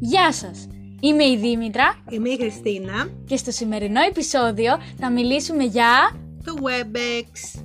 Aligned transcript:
Γεια 0.00 0.32
σας! 0.32 0.66
Είμαι 1.00 1.24
η 1.24 1.36
Δήμητρα 1.36 2.04
Είμαι 2.10 2.28
η 2.28 2.36
Χριστίνα, 2.36 3.10
και 3.26 3.36
στο 3.36 3.50
σημερινό 3.50 4.00
επεισόδιο 4.00 4.78
θα 4.98 5.10
μιλήσουμε 5.10 5.64
για... 5.64 6.20
το 6.44 6.54
WebEx. 6.62 7.60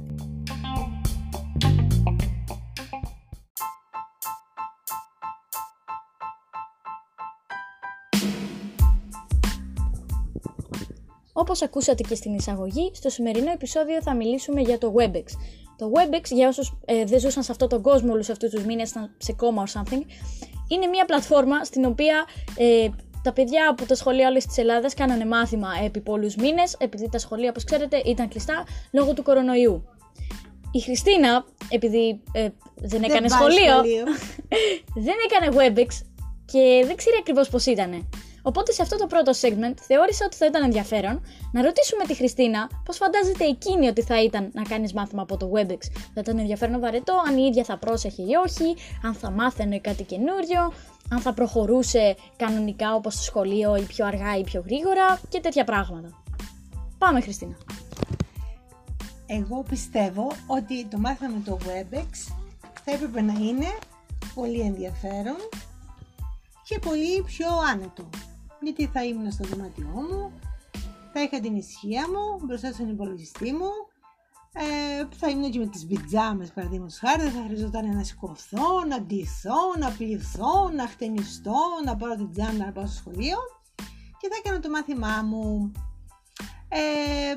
Όπως 11.34 11.62
ακούσατε 11.62 12.04
και 12.04 12.16
στην 12.16 12.34
εισαγωγή, 12.34 12.92
στο 12.94 13.10
σημερινό 13.10 13.52
επεισόδιο 13.52 14.02
θα 14.02 14.16
μιλήσουμε 14.16 14.62
για 14.62 14.78
το 14.78 14.94
WebEx. 14.98 15.26
Το 15.78 15.92
WebEx, 15.94 16.24
για 16.32 16.48
όσους 16.48 16.74
ε, 16.86 17.04
δεν 17.06 17.20
ζούσαν 17.20 17.44
σε 17.44 17.52
αυτόν 17.52 17.70
τον 17.70 17.82
κόσμο 17.82 18.12
όλους 18.12 18.30
αυτούς 18.30 18.50
τους 18.50 18.66
μήνες, 18.66 18.90
ήταν 18.90 19.16
σε 19.18 19.34
κόμμα 19.34 19.64
or 19.66 19.80
something, 19.80 20.02
είναι 20.68 20.88
μια 20.88 21.06
πλατφόρμα 21.06 21.64
στην 21.64 21.86
οποία 21.86 22.26
ε, 22.58 22.90
τα 23.22 23.34
παιδιά 23.34 23.70
από 23.70 23.86
τα 23.86 23.96
σχολεία 23.96 24.28
όλης 24.28 24.46
της 24.46 24.58
Ελλάδας 24.58 24.94
κάνανε 24.94 25.26
μάθημα 25.26 25.70
επί 25.86 26.00
πολλούς 26.00 26.36
μήνες, 26.36 26.76
επειδή 26.80 27.10
τα 27.10 27.18
σχολεία, 27.18 27.50
όπως 27.50 27.64
ξέρετε, 27.64 28.02
ήταν 28.06 28.28
κλειστά 28.28 28.66
λόγω 28.92 29.14
του 29.14 29.24
κορονοϊού. 29.24 29.84
Η 30.72 30.80
Χριστίνα, 30.80 31.46
επειδή 31.70 32.22
ε, 32.32 32.48
δεν 32.76 33.04
έκανε 33.04 33.28
πάει 33.28 33.40
σχολείο, 33.40 33.74
σχολείο. 33.74 34.04
δεν 35.08 35.16
έκανε 35.26 35.56
WebEx 35.58 36.06
και 36.46 36.84
δεν 36.86 36.96
ξέρει 36.96 37.16
ακριβώς 37.20 37.50
πώς 37.50 37.66
ήτανε. 37.66 38.08
Οπότε 38.48 38.72
σε 38.72 38.82
αυτό 38.82 38.98
το 38.98 39.08
πρώτο 39.08 39.32
segment 39.42 39.74
θεώρησα 39.82 40.26
ότι 40.26 40.36
θα 40.36 40.46
ήταν 40.46 40.64
ενδιαφέρον 40.64 41.22
να 41.52 41.62
ρωτήσουμε 41.62 42.04
τη 42.04 42.16
Χριστίνα 42.16 42.70
πώς 42.86 42.98
φαντάζεται 42.98 43.46
εκείνη 43.46 43.88
ότι 43.88 44.02
θα 44.02 44.24
ήταν 44.24 44.50
να 44.54 44.62
κάνεις 44.62 44.94
μάθημα 44.94 45.22
από 45.22 45.38
το 45.38 45.52
WebEx. 45.56 45.80
Θα 46.14 46.20
ήταν 46.20 46.38
ενδιαφέρον 46.38 46.80
βαρετό, 46.80 47.14
αν 47.28 47.38
η 47.38 47.46
ίδια 47.50 47.64
θα 47.64 47.78
πρόσεχε 47.78 48.22
ή 48.22 48.34
όχι, 48.46 48.76
αν 49.04 49.14
θα 49.14 49.32
μάθαινε 49.32 49.80
κάτι 49.80 50.04
καινούριο, 50.04 50.74
αν 51.10 51.20
θα 51.20 51.34
προχωρούσε 51.34 52.16
κανονικά 52.38 52.96
όπως 52.96 53.14
στο 53.14 53.24
σχολείο 53.24 53.76
ή 53.76 53.82
πιο 53.82 54.06
αργά 54.06 54.38
ή 54.38 54.44
πιο 54.44 54.64
γρήγορα 54.66 55.20
και 55.30 55.40
τέτοια 55.40 55.64
πράγματα. 55.64 56.24
Πάμε 56.98 57.22
Χριστίνα. 57.22 57.56
Εγώ 59.26 59.64
πιστεύω 59.70 60.32
ότι 60.48 60.86
το 60.86 60.98
μάθημα 60.98 61.30
με 61.30 61.42
το 61.46 61.58
WebEx 61.64 62.34
θα 62.84 62.92
έπρεπε 62.92 63.22
να 63.22 63.34
είναι 63.34 63.68
πολύ 64.36 64.60
ενδιαφέρον 64.60 65.38
και 66.64 66.80
πολύ 66.80 67.24
πιο 67.26 67.48
άνετο. 67.72 68.10
Γιατί 68.66 68.90
θα 68.94 69.04
ήμουν 69.04 69.32
στο 69.32 69.44
δωμάτιό 69.44 69.86
μου, 69.86 70.32
θα 71.14 71.22
είχα 71.22 71.40
την 71.40 71.56
ησυχία 71.56 72.06
μου 72.08 72.46
μπροστά 72.46 72.72
στον 72.72 72.90
υπολογιστή 72.90 73.52
μου, 73.54 73.70
ε, 74.54 75.08
θα 75.16 75.30
ήμουν 75.30 75.52
και 75.52 75.60
με 75.60 75.68
τις 75.68 75.86
πιτζάμες 75.86 76.52
παραδείγματος 76.52 76.98
χάρη, 76.98 77.22
δεν 77.22 77.32
θα 77.32 77.44
χρειαζόταν 77.46 77.96
να 77.96 78.04
σηκωθώ, 78.04 78.86
να 78.88 79.02
ντυθώ, 79.02 79.76
να 79.80 79.92
πληθώ, 79.92 80.70
να 80.76 80.88
χτενιστώ, 80.88 81.62
να 81.86 81.96
πάρω 81.96 82.16
την 82.16 82.32
τζάμνα 82.32 82.66
να 82.66 82.72
πάω 82.72 82.86
στο 82.86 82.96
σχολείο 82.96 83.38
και 84.20 84.28
θα 84.30 84.36
έκανα 84.44 84.60
το 84.60 84.70
μάθημά 84.70 85.22
μου. 85.22 85.72
Ε, 86.68 87.36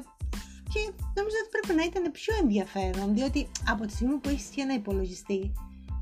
και 0.72 0.80
νομίζω 1.14 1.36
ότι 1.42 1.50
πρέπει 1.50 1.74
να 1.78 1.84
ήταν 1.84 2.12
πιο 2.12 2.34
ενδιαφέρον, 2.42 3.14
διότι 3.14 3.50
από 3.68 3.86
τη 3.86 3.92
στιγμή 3.92 4.16
που 4.16 4.28
έχεις 4.28 4.46
και 4.46 4.60
ένα 4.60 4.74
υπολογιστή, 4.74 5.52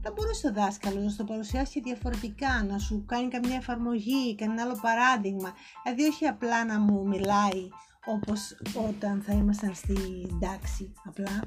θα 0.06 0.14
μπορούσε 0.14 0.46
ο 0.46 0.52
δάσκαλος 0.52 1.04
να 1.04 1.10
στο 1.10 1.24
παρουσιάσει 1.24 1.80
διαφορετικά, 1.80 2.64
να 2.68 2.78
σου 2.78 3.04
κάνει 3.06 3.28
καμιά 3.28 3.56
εφαρμογή, 3.56 4.34
κανένα 4.34 4.62
άλλο 4.62 4.78
παράδειγμα. 4.82 5.52
Δηλαδή 5.82 6.04
όχι 6.12 6.26
απλά 6.26 6.64
να 6.64 6.80
μου 6.80 7.06
μιλάει 7.06 7.68
όπως 8.04 8.40
όταν 8.88 9.22
θα 9.26 9.32
ήμασταν 9.32 9.74
στην 9.74 10.40
τάξη 10.40 10.92
απλά. 11.04 11.42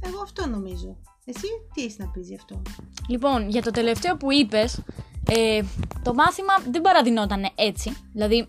Εγώ 0.00 0.20
αυτό 0.22 0.46
νομίζω. 0.46 0.96
Εσύ 1.24 1.46
τι 1.74 1.82
έχεις 1.82 1.98
να 1.98 2.08
πεις 2.08 2.28
γι' 2.28 2.34
αυτό; 2.34 2.62
Λοιπόν, 3.08 3.48
για 3.48 3.62
το 3.62 3.70
τελευταίο 3.70 4.16
που 4.16 4.32
είπες, 4.32 4.82
ε, 5.28 5.62
το 6.02 6.14
μάθημα 6.14 6.54
δεν 6.70 6.80
παραδεινόταν 6.80 7.46
έτσι. 7.54 7.96
Δηλαδή, 8.12 8.48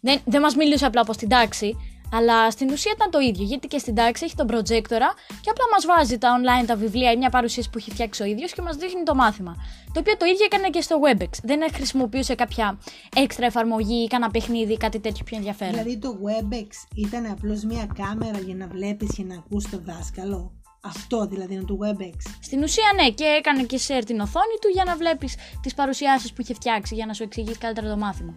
δεν, 0.00 0.20
δεν 0.24 0.40
μας 0.40 0.54
μίλησε 0.56 0.86
απλά 0.86 1.00
από 1.00 1.12
στην 1.12 1.28
τάξη, 1.28 1.76
αλλά 2.12 2.50
στην 2.50 2.70
ουσία 2.70 2.92
ήταν 2.94 3.10
το 3.10 3.18
ίδιο. 3.18 3.44
Γιατί 3.44 3.66
και 3.66 3.78
στην 3.78 3.94
τάξη 3.94 4.24
έχει 4.24 4.34
τον 4.34 4.46
προτζέκτορα 4.46 5.14
και 5.40 5.50
απλά 5.50 5.64
μας 5.72 5.86
βάζει 5.86 6.18
τα 6.18 6.28
online 6.38 6.66
τα 6.66 6.76
βιβλία 6.76 7.12
ή 7.12 7.16
μια 7.16 7.30
παρουσίαση 7.30 7.70
που 7.70 7.78
έχει 7.78 7.90
φτιάξει 7.90 8.22
ο 8.22 8.24
ίδιος 8.24 8.52
και 8.52 8.62
μας 8.62 8.76
δείχνει 8.76 9.02
το 9.02 9.14
μάθημα. 9.14 9.56
Το 9.92 10.00
οποίο 10.00 10.16
το 10.16 10.24
ίδιο 10.24 10.44
έκανε 10.44 10.68
και 10.68 10.80
στο 10.80 11.00
WebEx. 11.04 11.28
Δεν 11.42 11.60
χρησιμοποιούσε 11.72 12.34
κάποια 12.34 12.78
έξτρα 13.16 13.46
εφαρμογή 13.46 14.02
ή 14.02 14.06
κανένα 14.06 14.30
παιχνίδι 14.30 14.72
ή 14.72 14.76
κάτι 14.76 15.00
τέτοιο 15.00 15.24
πιο 15.24 15.36
ενδιαφέρον. 15.36 15.72
Δηλαδή 15.72 15.98
το 15.98 16.18
WebEx 16.24 16.68
ήταν 16.94 17.26
απλώς 17.26 17.64
μια 17.64 17.86
κάμερα 17.94 18.38
για 18.38 18.54
να 18.54 18.66
βλέπεις 18.66 19.14
και 19.16 19.22
να 19.22 19.34
ακούς 19.34 19.70
το 19.70 19.80
δάσκαλο; 19.84 20.52
Αυτό 20.82 21.26
δηλαδή 21.26 21.54
είναι 21.54 21.64
το 21.64 21.78
WebEx. 21.82 22.14
Στην 22.42 22.62
ουσία 22.62 22.92
ναι, 22.94 23.10
και 23.10 23.24
έκανε 23.24 23.62
και 23.62 23.80
share 23.86 24.02
την 24.06 24.20
οθόνη 24.20 24.56
του 24.60 24.68
για 24.68 24.84
να 24.84 24.96
βλέπεις 24.96 25.34
τις 25.60 25.74
παρουσιάσεις 25.74 26.32
που 26.32 26.40
είχε 26.40 26.54
φτιάξει 26.54 26.94
για 26.94 27.06
να 27.06 27.12
σου 27.12 27.22
εξηγήσει 27.22 27.58
καλύτερα 27.58 27.88
το 27.88 27.96
μάθημα. 27.96 28.34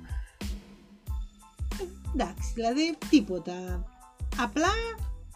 Εντάξει, 2.19 2.51
δηλαδή 2.53 2.97
τίποτα. 3.09 3.83
Απλά 4.41 4.73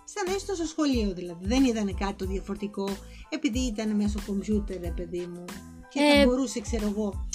σαν 0.03 0.23
να 0.27 0.33
ήσουν 0.35 0.55
στο 0.55 0.65
σχολείο 0.65 1.13
δηλαδή. 1.13 1.45
Δεν 1.45 1.63
ήταν 1.63 1.95
κάτι 1.97 2.13
το 2.13 2.25
διαφορετικό 2.25 2.89
επειδή 3.29 3.59
ήταν 3.59 3.95
μέσω 3.95 4.19
κομπιούτερ, 4.25 4.79
ρε 4.81 4.89
παιδί 4.89 5.25
μου. 5.33 5.45
Και 5.89 5.99
Ε, 5.99 6.19
θα 6.19 6.25
μπορούσε, 6.25 6.59
ξέρω 6.59 6.87
εγώ, 6.87 7.27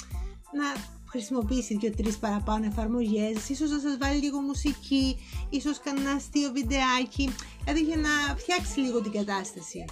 να 0.51 0.65
χρησιμοποιήσει 1.09 1.77
δύο-τρεις 1.77 2.17
παραπάνω 2.17 2.65
εφαρμογές, 2.65 3.49
ίσως 3.49 3.69
να 3.69 3.79
σας 3.79 3.97
βάλει 3.97 4.19
λίγο 4.19 4.39
μουσική, 4.39 5.17
ίσως 5.49 5.79
κανένα 5.79 6.11
αστείο 6.11 6.51
βιντεάκι. 6.51 7.35
Δηλαδή 7.63 7.81
για 7.81 7.95
να 7.95 8.35
φτιάξει 8.35 8.79
λίγο 8.79 9.01
την 9.01 9.11
κατάσταση. 9.11 9.85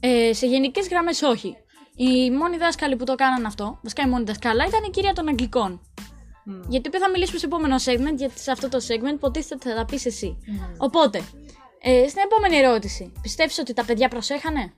Ε, 0.00 0.32
σε 0.32 0.46
γενικές 0.46 0.88
γραμμές 0.88 1.22
όχι. 1.22 1.56
Οι 1.96 2.30
μόνοι 2.30 2.56
δάσκαλοι 2.56 2.96
που 2.96 3.04
το 3.04 3.14
κάναν 3.14 3.46
αυτό, 3.46 3.78
βασικά 3.82 4.02
η 4.02 4.08
μόνη 4.08 4.24
δασκάλα, 4.24 4.66
ήταν 4.66 4.82
η 4.86 4.90
κυρία 4.90 5.12
των 5.12 5.28
Αγγλικών. 5.28 5.80
Μμ. 6.44 6.60
Για 6.68 6.80
το 6.80 6.88
οποίο 6.88 7.00
θα 7.00 7.10
μιλήσουμε 7.10 7.38
σε 7.38 7.46
επόμενο 7.46 7.76
segment, 7.76 8.16
γιατί 8.16 8.40
σε 8.40 8.50
αυτό 8.50 8.68
το 8.68 8.78
segment 8.88 9.14
υποτίθεται 9.14 9.68
θα 9.70 9.76
τα 9.76 9.84
πεις 9.84 10.06
εσύ. 10.06 10.36
Μμ. 10.46 10.58
Οπότε, 10.76 11.18
ε, 11.80 12.08
στην 12.08 12.22
επόμενη 12.24 12.56
ερώτηση, 12.56 13.12
πιστεύεις 13.22 13.58
ότι 13.58 13.72
τα 13.72 13.84
παιδιά 13.84 14.08
προσέχανε; 14.08 14.72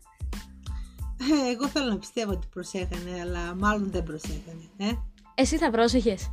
Ε, 1.20 1.50
Εγώ 1.52 1.68
θέλω 1.68 1.88
να 1.88 1.98
πιστεύω 1.98 2.32
ότι 2.32 2.46
προσέχανε, 2.50 3.20
αλλά 3.20 3.54
μάλλον 3.54 3.90
δεν 3.90 4.02
προσέχανε. 4.02 4.70
Ε; 4.76 4.90
Εσύ 5.34 5.56
θα 5.56 5.70
πρόσεχες; 5.70 6.30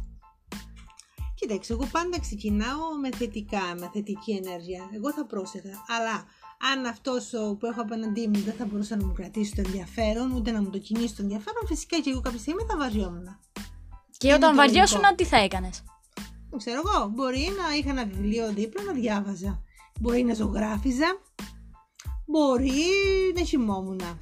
Κοίταξε, 1.36 1.74
εγώ 1.74 1.88
πάντα 1.92 2.20
ξεκινάω 2.20 2.98
με 3.02 3.10
θετικά, 3.12 3.76
με 3.80 3.90
θετική 3.94 4.32
ενέργεια. 4.32 4.90
Εγώ 4.96 5.14
θα 5.14 5.26
πρόσεχα. 5.26 5.84
Αλλά 5.88 6.26
αν 6.72 6.86
αυτός 6.86 7.30
που 7.30 7.66
έχω 7.66 7.82
απέναντί 7.82 8.28
μου 8.28 8.40
δεν 8.40 8.54
θα 8.54 8.66
μπορούσε 8.66 8.96
να 8.96 9.06
μου 9.06 9.14
κρατήσει 9.14 9.56
το 9.56 9.62
ενδιαφέρον, 9.66 10.32
ούτε 10.32 10.52
να 10.52 10.62
μου 10.62 10.70
το 10.70 10.78
κινήσει 10.78 11.16
το 11.16 11.22
ενδιαφέρον, 11.22 11.68
φυσικά 11.68 12.00
και 12.00 12.10
εγώ 12.10 12.22
κάποια 12.22 12.40
στιγμή 12.40 12.64
θα 12.70 12.78
βαριόμουν. 12.78 13.40
Και 14.24 14.30
Είναι 14.30 14.38
όταν 14.38 14.50
το 14.50 14.56
βαριώσουν, 14.56 15.00
λογικό. 15.00 15.16
τι 15.16 15.26
θα 15.26 15.38
έκανες; 15.38 15.84
Δεν 16.50 16.60
ξέρω 16.60 16.82
εγώ, 16.86 17.08
μπορεί 17.08 17.50
να 17.62 17.76
είχα 17.76 17.90
ένα 17.90 18.06
βιβλίο 18.06 18.54
δίπλα 18.54 18.84
να 18.84 18.94
διάβαζα. 18.94 19.62
Μπορεί 20.00 20.24
να 20.24 20.34
ζωγράφιζα. 20.34 21.20
Μπορεί 22.26 22.72
να 23.36 23.44
χυμόμουν. 23.44 24.02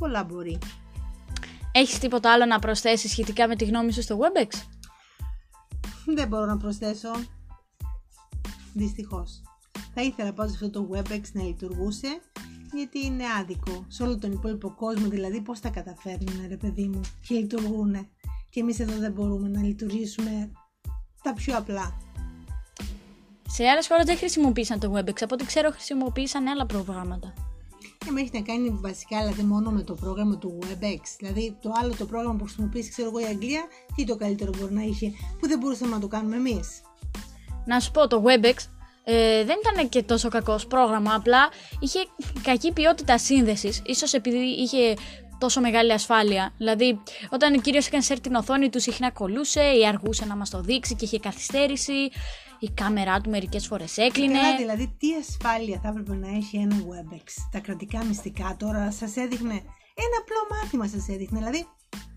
Πολλά 0.00 0.24
μπορεί. 0.24 0.58
Έχεις 1.72 1.98
τίποτα 1.98 2.32
άλλο 2.32 2.44
να 2.44 2.58
προσθέσεις 2.58 3.10
σχετικά 3.10 3.48
με 3.48 3.56
τη 3.56 3.64
γνώμη 3.64 3.92
σου 3.92 4.02
στο 4.02 4.18
WebEx; 4.20 4.48
Δεν 6.06 6.28
μπορώ 6.28 6.44
να 6.44 6.56
προσθέσω. 6.56 7.10
Δυστυχώς. 8.72 9.42
Θα 9.94 10.02
ήθελα 10.02 10.32
πάντως 10.32 10.54
αυτό 10.54 10.70
το 10.70 10.88
WebEx 10.92 11.22
να 11.32 11.42
λειτουργούσε 11.42 12.20
γιατί 12.76 13.04
είναι 13.04 13.24
άδικο. 13.40 13.84
Σε 13.88 14.02
όλο 14.02 14.18
τον 14.18 14.32
υπόλοιπο 14.32 14.70
κόσμο 14.70 15.08
δηλαδή 15.08 15.40
πώς 15.40 15.60
τα 15.60 15.68
καταφέρνουν 15.68 16.46
ρε 16.48 16.56
παιδί 16.56 16.86
μου 16.86 17.00
και 17.28 17.34
λειτουργούν. 17.34 18.08
Και 18.50 18.60
εμείς 18.60 18.80
εδώ 18.80 18.98
δεν 18.98 19.12
μπορούμε 19.12 19.48
να 19.48 19.62
λειτουργήσουμε 19.62 20.50
τα 21.22 21.32
πιο 21.32 21.56
απλά. 21.56 21.98
Σε 23.48 23.64
άλλες 23.64 23.86
χώρες 23.86 24.04
δεν 24.04 24.16
χρησιμοποίησαν 24.16 24.80
το 24.80 24.92
WebEx. 24.96 25.22
Από 25.22 25.34
ό,τι 25.34 25.44
ξέρω, 25.44 25.70
χρησιμοποίησαν 25.70 26.46
άλλα 26.46 26.66
προγράμματα. 26.66 27.34
Και 27.98 28.10
με 28.10 28.20
έχει 28.20 28.30
να 28.32 28.40
κάνει 28.40 28.70
βασικά 28.70 29.18
δηλαδή 29.18 29.42
μόνο 29.42 29.70
με 29.70 29.82
το 29.82 29.94
πρόγραμμα 29.94 30.38
του 30.38 30.58
WebEx. 30.62 31.00
Δηλαδή 31.18 31.56
το 31.60 31.72
άλλο 31.82 31.94
το 31.94 32.06
πρόγραμμα 32.06 32.36
που 32.36 32.44
χρησιμοποιήσει 32.44 32.90
ξέρω 32.90 33.08
εγώ 33.08 33.18
η 33.18 33.24
Αγγλία, 33.24 33.64
τι 33.94 34.04
το 34.04 34.16
καλύτερο 34.16 34.50
μπορεί 34.58 34.72
να 34.72 34.82
είχε 34.82 35.12
που 35.40 35.48
δεν 35.48 35.58
μπορούσαμε 35.58 35.90
να 35.90 36.00
το 36.00 36.06
κάνουμε 36.08 36.36
εμείς. 36.36 36.82
Να 37.66 37.80
σου 37.80 37.90
πω, 37.90 38.06
το 38.06 38.22
WebEx 38.26 38.56
ε, 39.04 39.44
δεν 39.44 39.56
ήταν 39.62 39.88
και 39.88 40.02
τόσο 40.02 40.28
κακός 40.28 40.66
πρόγραμμα, 40.66 41.14
απλά 41.14 41.48
είχε 41.80 41.98
κακή 42.42 42.72
ποιότητα 42.72 43.18
σύνδεσης, 43.18 43.82
ίσως 43.86 44.12
επειδή 44.12 44.38
είχε 44.38 44.94
τόσο 45.38 45.60
μεγάλη 45.60 45.92
ασφάλεια. 45.92 46.52
Δηλαδή, 46.56 47.02
όταν 47.30 47.54
ο 47.54 47.60
κύριος 47.60 47.86
έκανε 47.86 48.04
share 48.08 48.18
την 48.22 48.34
οθόνη 48.34 48.68
του, 48.68 48.80
συχνά 48.80 49.10
κολούσε 49.10 49.60
ή 49.60 49.86
αργούσε 49.86 50.24
να 50.24 50.36
μας 50.36 50.50
το 50.50 50.60
δείξει 50.60 50.94
και 50.94 51.04
είχε 51.04 51.18
καθυστέρηση. 51.18 52.10
Η 52.58 52.70
κάμερά 52.74 53.20
του 53.20 53.30
μερικές 53.30 53.66
φορές 53.66 53.96
έκλεινε. 53.96 54.38
Καλά, 54.38 54.56
δηλαδή 54.56 54.96
τι 54.98 55.08
ασφάλεια 55.14 55.80
θα 55.82 55.88
έπρεπε 55.88 56.14
να 56.14 56.28
έχει 56.28 56.56
ένα 56.56 56.76
WebEx; 56.76 57.28
Τα 57.52 57.58
κρατικά 57.58 58.04
μυστικά 58.04 58.56
τώρα 58.58 58.90
σας 58.90 59.16
έδειχνε. 59.16 59.54
Ένα 59.94 60.16
απλό 60.20 60.40
μάθημα 60.50 60.86
σας 60.88 61.08
έδειχνε. 61.08 61.38
Δηλαδή 61.38 61.66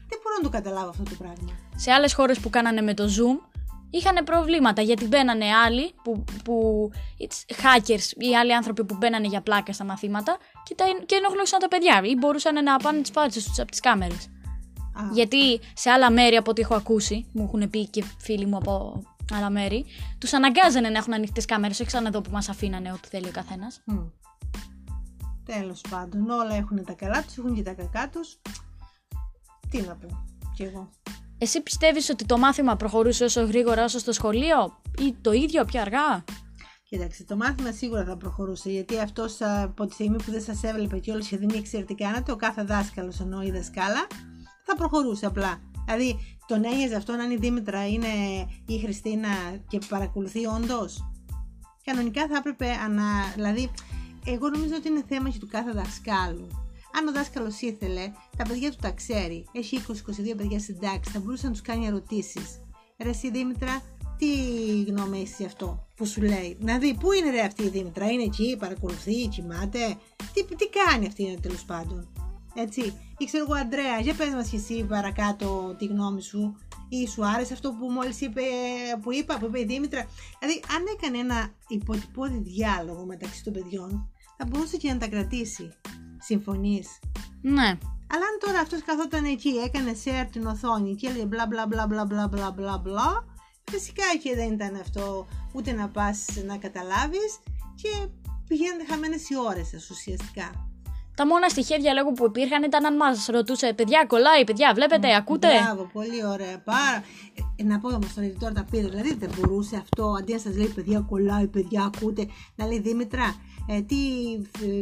δεν 0.10 0.20
μπορώ 0.24 0.36
να 0.38 0.44
το 0.44 0.50
καταλάβω 0.50 0.90
αυτό 0.90 1.04
το 1.04 1.16
πράγμα. 1.18 1.52
Σε 1.76 1.92
άλλες 1.92 2.14
χώρες 2.14 2.40
που 2.40 2.50
κάνανε 2.50 2.82
με 2.82 2.94
το 2.94 3.04
Zoom, 3.04 3.57
είχαν 3.90 4.24
προβλήματα 4.24 4.82
γιατί 4.82 5.06
μπαίνανε 5.06 5.46
άλλοι 5.66 5.94
που, 6.04 6.24
που 6.44 6.90
it's 7.20 7.56
hackers 7.64 8.18
ή 8.18 8.36
άλλοι 8.36 8.56
άνθρωποι 8.56 8.86
που 8.86 8.96
μπαίνανε 8.96 9.28
για 9.28 9.42
πλάκα 9.42 9.74
στα 9.74 9.84
μαθήματα 9.84 10.38
και, 10.64 10.76
τα, 10.76 10.86
και 11.06 11.16
ενοχλούσαν 11.16 11.60
τα 11.60 11.68
παιδιά 11.68 12.02
ή 12.04 12.16
μπορούσαν 12.16 12.64
να 12.64 12.78
πάνε 12.78 13.02
τις 13.02 13.12
πάτσε 13.12 13.44
τους 13.44 13.60
από 13.60 13.72
τις 13.72 13.80
κάμερες. 13.80 14.30
Γιατί 15.12 15.60
σε 15.74 15.90
άλλα 15.90 16.12
μέρη 16.12 16.36
από 16.36 16.52
ό,τι 16.52 16.62
έχω 16.62 16.76
ακούσει, 16.76 17.26
μου 17.34 17.44
έχουν 17.44 17.70
πει 17.70 17.88
και 17.88 18.04
φίλοι 18.18 18.46
μου 18.46 18.58
από 18.58 19.04
άλλα 19.34 19.50
μέρη, 19.50 19.86
τους 20.18 20.34
αναγκάζανε 20.34 20.90
να 20.90 20.98
έχουν 20.98 21.14
ανοιχτές 21.14 21.46
κάμερες, 21.46 21.80
όχι 21.80 21.90
σαν 21.90 22.06
εδώ 22.06 22.22
που 22.22 22.32
μας 22.32 22.50
αφήνανε 22.50 22.92
ό,τι 22.92 23.08
θέλει 23.08 23.28
ο 23.28 23.32
καθένας. 23.32 23.84
Mm. 23.92 24.12
Τέλος 25.46 25.82
πάντων, 25.90 26.30
όλα 26.30 26.56
έχουν 26.56 26.86
τα 26.86 26.94
καλά 26.94 27.24
τους, 27.24 27.38
έχουν 27.38 27.56
και 27.56 27.64
τα 27.64 27.74
κακά 27.74 28.10
τους. 28.10 28.42
Τι 29.70 29.82
να 29.82 29.96
πω 29.96 30.08
κι 30.56 30.64
εγώ. 30.64 30.90
Εσύ 31.38 31.62
πιστεύεις 31.62 32.10
ότι 32.10 32.26
το 32.26 32.38
μάθημα 32.38 32.76
προχωρούσε 32.76 33.24
όσο 33.24 33.46
γρήγορα 33.46 33.84
όσο 33.84 34.00
στο 34.00 34.12
σχολείο 34.12 34.82
ή 35.00 35.16
το 35.22 35.32
ίδιο 35.32 35.66
πιο 35.66 35.82
αργά; 35.82 36.24
Κοίταξε, 36.90 37.24
το 37.24 37.36
μάθημα 37.36 37.72
σίγουρα 37.72 38.04
θα 38.06 38.18
προχωρούσε 38.18 38.70
γιατί 38.70 39.00
αυτός 39.00 39.42
από 39.42 39.86
τη 39.86 39.94
στιγμή 39.94 40.18
που 40.24 40.32
δεν 40.32 40.42
σας 40.42 40.64
έβλεπε 40.64 40.98
και 40.98 41.12
όλος 41.12 41.28
και 41.28 41.38
δεν 41.38 41.50
ήξερε 41.50 41.84
τι 41.84 41.96
κάνατε, 41.96 42.32
ο 42.32 42.36
κάθε 42.36 42.64
δάσκαλος 42.64 43.20
ενώ 43.20 43.42
η 43.42 43.52
δασκάλα, 43.52 44.08
θα 44.66 44.76
προχωρούσε 44.76 45.26
απλά. 45.26 45.62
Δηλαδή, 45.86 46.38
τον 46.48 46.66
ένοιαζε 46.66 46.96
αυτό 46.96 47.14
αν 47.14 47.32
η 47.32 47.36
Δήμητρα 47.36 47.88
είναι 47.88 48.08
η 48.66 48.80
Χριστίνα 48.80 49.30
και 49.68 49.80
παρακολουθεί 49.90 50.46
όντως; 50.46 51.12
Κανονικά 51.84 52.28
θα 52.28 52.38
έπρεπε 52.38 52.66
να. 52.90 53.04
Δηλαδή, 53.36 53.72
εγώ 54.26 54.50
νομίζω 54.50 54.76
ότι 54.76 54.88
είναι 54.88 55.04
θέμα 55.08 55.30
και 55.30 55.40
του 55.40 55.48
κάθε 55.48 55.72
δασκάλου. 55.72 56.67
Αν 56.94 57.08
ο 57.08 57.12
δάσκαλος 57.12 57.62
ήθελε, 57.62 58.12
τα 58.38 58.44
παιδιά 58.48 58.72
του 58.72 58.78
τα 58.82 58.92
ξέρει. 58.92 59.46
Έχει 59.52 59.82
20-22 59.88 60.36
παιδιά 60.38 60.60
στην 60.60 60.80
τάξη, 60.80 61.12
θα 61.12 61.20
μπορούσε 61.20 61.46
να 61.46 61.52
τους 61.52 61.62
κάνει 61.62 61.86
ερωτήσεις. 61.86 62.62
Ρε, 62.98 63.10
εσύ 63.10 63.32
Δήμητρα, 63.32 63.82
τι 64.18 64.28
γνώμη 64.84 65.20
έχεις 65.20 65.46
αυτό 65.46 65.88
που 65.96 66.06
σου 66.06 66.22
λέει; 66.22 66.58
Να 66.60 66.78
δει, 66.78 66.98
πού 67.00 67.12
είναι 67.12 67.30
ρε 67.30 67.42
αυτή 67.42 67.64
η 67.64 67.70
Δήμητρα, 67.70 68.12
είναι 68.12 68.24
εκεί, 68.24 68.56
παρακολουθεί, 68.60 69.28
κοιμάται; 69.28 69.98
Τι, 70.34 70.44
τι 70.56 70.70
κάνει 70.70 71.08
αυτή 71.08 71.24
είναι 71.24 71.40
τέλος 71.40 71.64
πάντων; 71.64 72.08
Έτσι. 72.56 72.94
Ή 73.18 73.26
ξέρω 73.26 73.44
εγώ, 73.44 73.54
Αντρέα, 73.54 74.00
για 74.00 74.14
πες 74.14 74.30
μας 74.30 74.50
και 74.50 74.56
εσύ 74.56 74.84
παρακάτω 74.84 75.76
τη 75.78 75.86
γνώμη 75.86 76.22
σου 76.22 76.56
ή 76.90 77.08
σου 77.08 77.26
άρεσε 77.26 77.54
αυτό 77.54 77.72
που 77.72 77.90
μόλις 77.90 78.22
είπε, 78.22 78.42
που 79.02 79.14
είπα, 79.14 79.38
που 79.38 79.46
είπε 79.46 79.60
η 79.60 79.66
Δήμητρα; 79.66 80.08
Δηλαδή, 80.40 80.60
αν 80.76 80.84
έκανε 80.98 81.18
ένα 81.18 81.50
υποτυπώδη 81.68 82.38
διάλογο 82.38 83.06
μεταξύ 83.06 83.44
των 83.44 83.54
παιδιών, 83.54 84.10
θα 84.38 84.46
μπορούσε 84.46 84.78
και 84.78 84.92
να 84.92 84.98
τα 84.98 85.08
κρατήσει. 85.08 85.74
Συμφωνείς; 86.28 87.00
Ναι. 87.42 87.78
Αλλά 88.14 88.26
αν 88.32 88.36
τώρα 88.40 88.60
αυτός 88.60 88.84
καθόταν 88.84 89.26
εκεί, 89.26 89.50
έκανε 89.50 89.92
share 90.04 90.28
την 90.32 90.46
οθόνη 90.46 90.96
και 90.96 91.08
έλεγε 91.08 91.26
μπλα 91.26 91.46
μπλα 91.48 91.66
μπλα 91.68 91.86
μπλα 91.88 92.06
μπλα 92.06 92.28
μπλα 92.28 92.52
μπλα 92.52 92.78
μπλα, 92.78 93.26
φυσικά 93.72 94.04
και 94.24 94.36
δεν 94.36 94.54
ήταν 94.54 94.76
αυτό 94.76 95.28
ούτε 95.54 95.72
να 95.72 95.88
πας 95.88 96.26
να 96.46 96.58
καταλάβεις 96.58 97.40
και 97.82 97.90
πηγαίνουν 98.48 98.88
χαμένες 98.90 99.30
οι 99.30 99.36
ώρες 99.50 99.68
σας 99.68 99.90
ουσιαστικά. 99.90 100.68
Τα 101.16 101.28
μόνα 101.28 101.50
στοιχεία 101.50 101.78
διαλόγου 101.78 102.14
που 102.14 102.26
υπήρχαν 102.26 102.64
ήταν 102.64 102.86
αν 102.86 102.96
μας 102.96 103.26
ρωτούσε 103.26 103.74
παιδιά, 103.74 104.06
κολλάει, 104.08 104.44
παιδιά, 104.44 104.72
βλέπετε, 104.76 105.16
ακούτε; 105.16 105.48
Μπράβο, 105.64 105.90
πολύ 105.94 106.26
ωραία. 106.26 106.60
Πάρα... 106.60 107.04
Ε, 107.56 107.64
να 107.64 107.80
πω 107.80 107.88
όμως 107.88 108.14
τώρα, 108.14 108.34
τώρα 108.40 108.54
τα 108.54 108.66
πήρε. 108.72 108.88
Δηλαδή 108.88 109.14
δεν 109.14 109.30
μπορούσε 109.36 109.76
αυτό 109.76 110.16
αντί 110.20 110.34
να 110.34 110.40
σας 110.40 110.56
λέει 110.56 110.68
παιδιά, 110.68 111.00
κολλάει, 111.00 111.48
παιδιά, 111.48 111.92
ακούτε, 111.96 112.28
να 112.56 112.68
λέει 112.68 112.80
Δήμητρα, 112.80 113.36
ε, 113.70 113.82
τι 113.82 113.96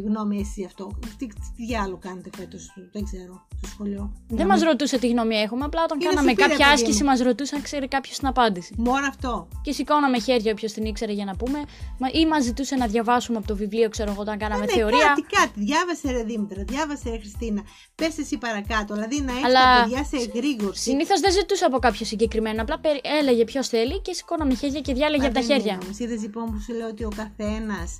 γνώμη 0.05 0.39
εσύ 0.39 0.63
αυτό, 0.65 0.91
τι, 1.17 1.27
τι 1.27 1.65
διάλογο 1.67 1.97
κάνετε 2.01 2.29
φέτος, 2.37 2.73
δεν 2.91 3.03
ξέρω, 3.03 3.45
στο 3.57 3.67
σχολείο. 3.67 4.11
Δεν 4.27 4.45
μας 4.47 4.61
ρωτούσε 4.61 4.97
τι 4.97 5.07
γνώμη 5.07 5.35
έχουμε, 5.35 5.65
απλά 5.65 5.83
όταν 5.83 5.99
Είναι 5.99 6.09
κάναμε 6.09 6.29
σου 6.29 6.35
πήρε, 6.35 6.47
κάποια 6.47 6.65
παιδί 6.65 6.73
άσκηση 6.81 7.03
μου. 7.03 7.09
μας 7.09 7.19
ρωτούσε 7.19 7.55
αν 7.55 7.61
ξέρει 7.61 7.87
κάποιος 7.87 8.17
την 8.17 8.27
απάντηση. 8.27 8.73
Μόνο 8.77 9.07
αυτό. 9.07 9.47
Και 9.61 9.71
σηκώναμε 9.71 10.19
χέρια 10.19 10.51
όποιος 10.51 10.71
την 10.71 10.85
ήξερε 10.85 11.11
για 11.11 11.25
να 11.25 11.35
πούμε, 11.35 11.59
μα- 11.99 12.09
ή 12.13 12.25
μας 12.25 12.43
ζητούσε 12.43 12.75
να 12.75 12.87
διαβάσουμε 12.87 13.37
από 13.37 13.47
το 13.47 13.55
βιβλίο, 13.55 13.89
ξέρω 13.89 14.11
εγώ, 14.11 14.21
όταν 14.21 14.37
κάναμε 14.37 14.65
ναι, 14.65 14.71
θεωρία. 14.71 15.05
κάτι, 15.07 15.21
κάτι. 15.21 15.51
Διάβασε 15.59 16.11
ρε 16.11 16.23
Δήμητρα, 16.23 16.63
διάβασε 16.63 17.09
ρε 17.09 17.17
Χριστίνα. 17.17 17.61
Πες 17.95 18.17
εσύ 18.17 18.37
παρακάτω. 18.37 18.93
Δηλαδή 18.93 19.21
να 19.21 19.31
έχεις 19.31 19.43
Αλλά 19.45 19.59
τα 19.77 19.83
παιδιά 19.83 20.03
σε 20.03 20.17
εγρήγορση. 20.17 20.81
Συνήθως 20.81 21.19
δεν 21.19 21.31
ζητούσε 21.31 21.65
από 21.65 21.79
κάποιο 21.79 22.05
συγκεκριμένο, 22.05 22.61
απλά 22.61 22.79
περι- 22.79 23.01
έλεγε 23.19 23.43
ποιος 23.43 23.67
θέλει 23.67 24.01
και 24.01 24.13
σηκώναμε 24.13 24.53
χέρια 24.55 24.81
και 24.81 24.93
διάλεγε 24.93 25.25
από 25.25 25.33
τα 25.33 25.41
χέρια. 25.41 25.77
Είδες 25.97 26.21
λοιπόν 26.21 26.45
που 26.45 26.59
σου 26.59 26.73
λέω 26.73 26.87
ότι 26.87 27.03
ο 27.03 27.11
καθένας 27.15 27.99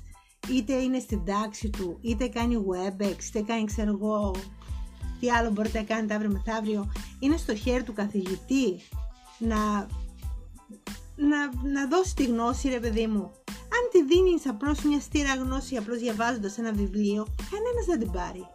είτε 0.50 0.72
είναι 0.72 0.98
στην 0.98 1.24
τάξη 1.24 1.70
του, 1.70 1.98
είτε 2.00 2.28
κάνει 2.28 2.56
WebEx, 2.68 3.16
είτε 3.28 3.40
κάνει 3.40 3.64
ξέρω 3.64 3.90
εγώ 3.90 4.34
τι 5.20 5.30
άλλο 5.30 5.50
μπορείτε 5.50 5.78
να 5.78 5.84
κάνετε 5.84 6.14
αύριο 6.14 6.30
μεθαύριο, 6.30 6.92
είναι 7.18 7.36
στο 7.36 7.54
χέρι 7.54 7.82
του 7.82 7.92
καθηγητή 7.92 8.80
να, 9.38 9.86
να, 11.16 11.38
να 11.72 11.88
δώσει 11.88 12.14
τη 12.14 12.24
γνώση 12.24 12.68
ρε 12.68 12.80
παιδί 12.80 13.06
μου. 13.06 13.30
Αν 13.76 13.82
τη 13.92 14.04
δίνεις 14.04 14.46
απλώς 14.46 14.82
μια 14.82 15.00
στήρα 15.00 15.34
γνώση 15.34 15.76
απλώς 15.76 15.98
διαβάζοντας 15.98 16.58
ένα 16.58 16.72
βιβλίο, 16.72 17.26
κανένας 17.50 17.84
δεν 17.86 17.98
την 17.98 18.10
πάρει. 18.10 18.46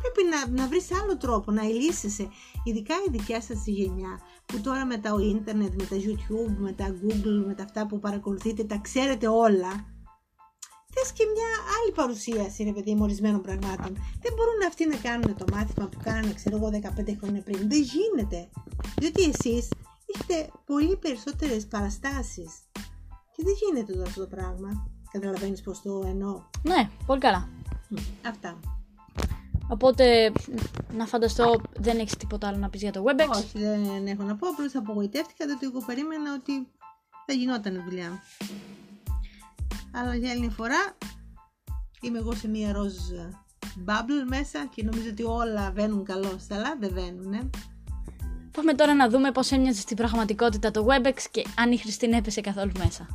Πρέπει 0.00 0.30
να, 0.30 0.62
να 0.62 0.68
βρεις 0.68 0.88
άλλο 1.02 1.16
τρόπο, 1.16 1.52
να 1.52 1.64
ελίσσεσαι. 1.64 2.28
Ειδικά 2.64 2.94
η 3.06 3.10
δικιά 3.10 3.40
σας 3.40 3.66
η 3.66 3.70
γενιά, 3.70 4.20
που 4.46 4.60
τώρα 4.60 4.86
με 4.86 4.98
το 4.98 5.18
ίντερνετ, 5.18 5.74
με 5.74 5.84
τα 5.84 5.96
YouTube, 5.96 6.56
με 6.58 6.72
τα 6.72 6.86
Google, 7.02 7.44
με 7.46 7.54
τα 7.54 7.62
αυτά 7.62 7.86
που 7.86 7.98
παρακολουθείτε, 7.98 8.64
τα 8.64 8.78
ξέρετε 8.82 9.28
όλα. 9.28 9.93
Θες 10.94 11.12
και 11.12 11.24
μια 11.34 11.50
άλλη 11.76 11.92
παρουσίαση, 11.94 12.62
ρε 12.62 12.72
παιδί 12.72 12.94
μου, 12.94 13.02
ορισμένων 13.02 13.40
πραγμάτων. 13.42 13.92
Δεν 14.22 14.32
μπορούν 14.36 14.60
αυτοί 14.66 14.86
να 14.86 14.96
κάνουν 14.96 15.36
το 15.36 15.44
μάθημα 15.52 15.88
που 15.88 15.98
κάνανε, 16.02 16.32
ξέρω 16.32 16.56
εγώ, 16.56 16.70
15 16.70 17.16
χρόνια 17.20 17.42
πριν. 17.42 17.68
Δεν 17.68 17.82
γίνεται. 17.82 18.48
Διότι 18.98 19.22
εσείς 19.22 19.68
έχετε 20.14 20.50
πολύ 20.64 20.96
περισσότερες 20.96 21.66
παραστάσεις. 21.66 22.50
Και 23.34 23.42
δεν 23.46 23.54
γίνεται 23.60 23.92
τώρα 23.92 24.08
αυτό 24.08 24.20
το 24.20 24.26
πράγμα. 24.26 24.90
Καταλαβαίνεις 25.12 25.60
πώς 25.60 25.82
το 25.82 26.02
εννοώ. 26.06 26.42
Ναι, 26.62 26.90
πολύ 27.06 27.20
καλά. 27.20 27.48
Αυτά. 28.26 28.60
Οπότε, 29.68 30.32
να 30.96 31.06
φανταστώ, 31.06 31.60
δεν 31.76 31.98
έχεις 31.98 32.16
τίποτα 32.16 32.48
άλλο 32.48 32.56
να 32.56 32.68
πεις 32.68 32.80
για 32.80 32.92
το 32.92 33.04
WebEx; 33.06 33.28
Όχι, 33.36 33.58
δεν 33.58 34.06
έχω 34.06 34.22
να 34.22 34.36
πω. 34.36 34.48
Απλώς 34.48 34.74
απογοητεύτηκα 34.74 35.46
διότι 35.46 35.66
εγώ 35.66 35.84
περίμενα 35.86 36.34
ότι 36.34 36.52
θα 37.26 37.32
γινόταν 37.32 37.82
δουλειά. 37.88 38.22
Αλλά 39.94 40.14
για 40.14 40.30
άλλη 40.30 40.40
μια 40.40 40.50
φορά 40.50 40.96
είμαι 42.00 42.18
εγώ 42.18 42.32
σε 42.34 42.48
μια 42.48 42.72
ροζ 42.72 42.94
bubble 43.86 44.28
μέσα 44.28 44.66
και 44.74 44.82
νομίζω 44.82 45.08
ότι 45.10 45.22
όλα 45.22 45.70
βαίνουν 45.70 46.04
καλώ. 46.04 46.38
Αλλά 46.50 46.76
δεν 46.80 46.90
βαίνουν, 46.92 47.32
ε. 47.32 47.50
Πάμε 48.50 48.74
τώρα 48.74 48.94
να 48.94 49.08
δούμε 49.08 49.30
πώς 49.32 49.50
έμοιαζε 49.50 49.80
στην 49.80 49.96
πραγματικότητα 49.96 50.70
το 50.70 50.86
WebEx 50.88 51.18
και 51.30 51.44
αν 51.56 51.72
η 51.72 51.76
Χριστίνα 51.76 52.16
έπεσε 52.16 52.40
καθόλου 52.40 52.72
μέσα. 52.78 53.06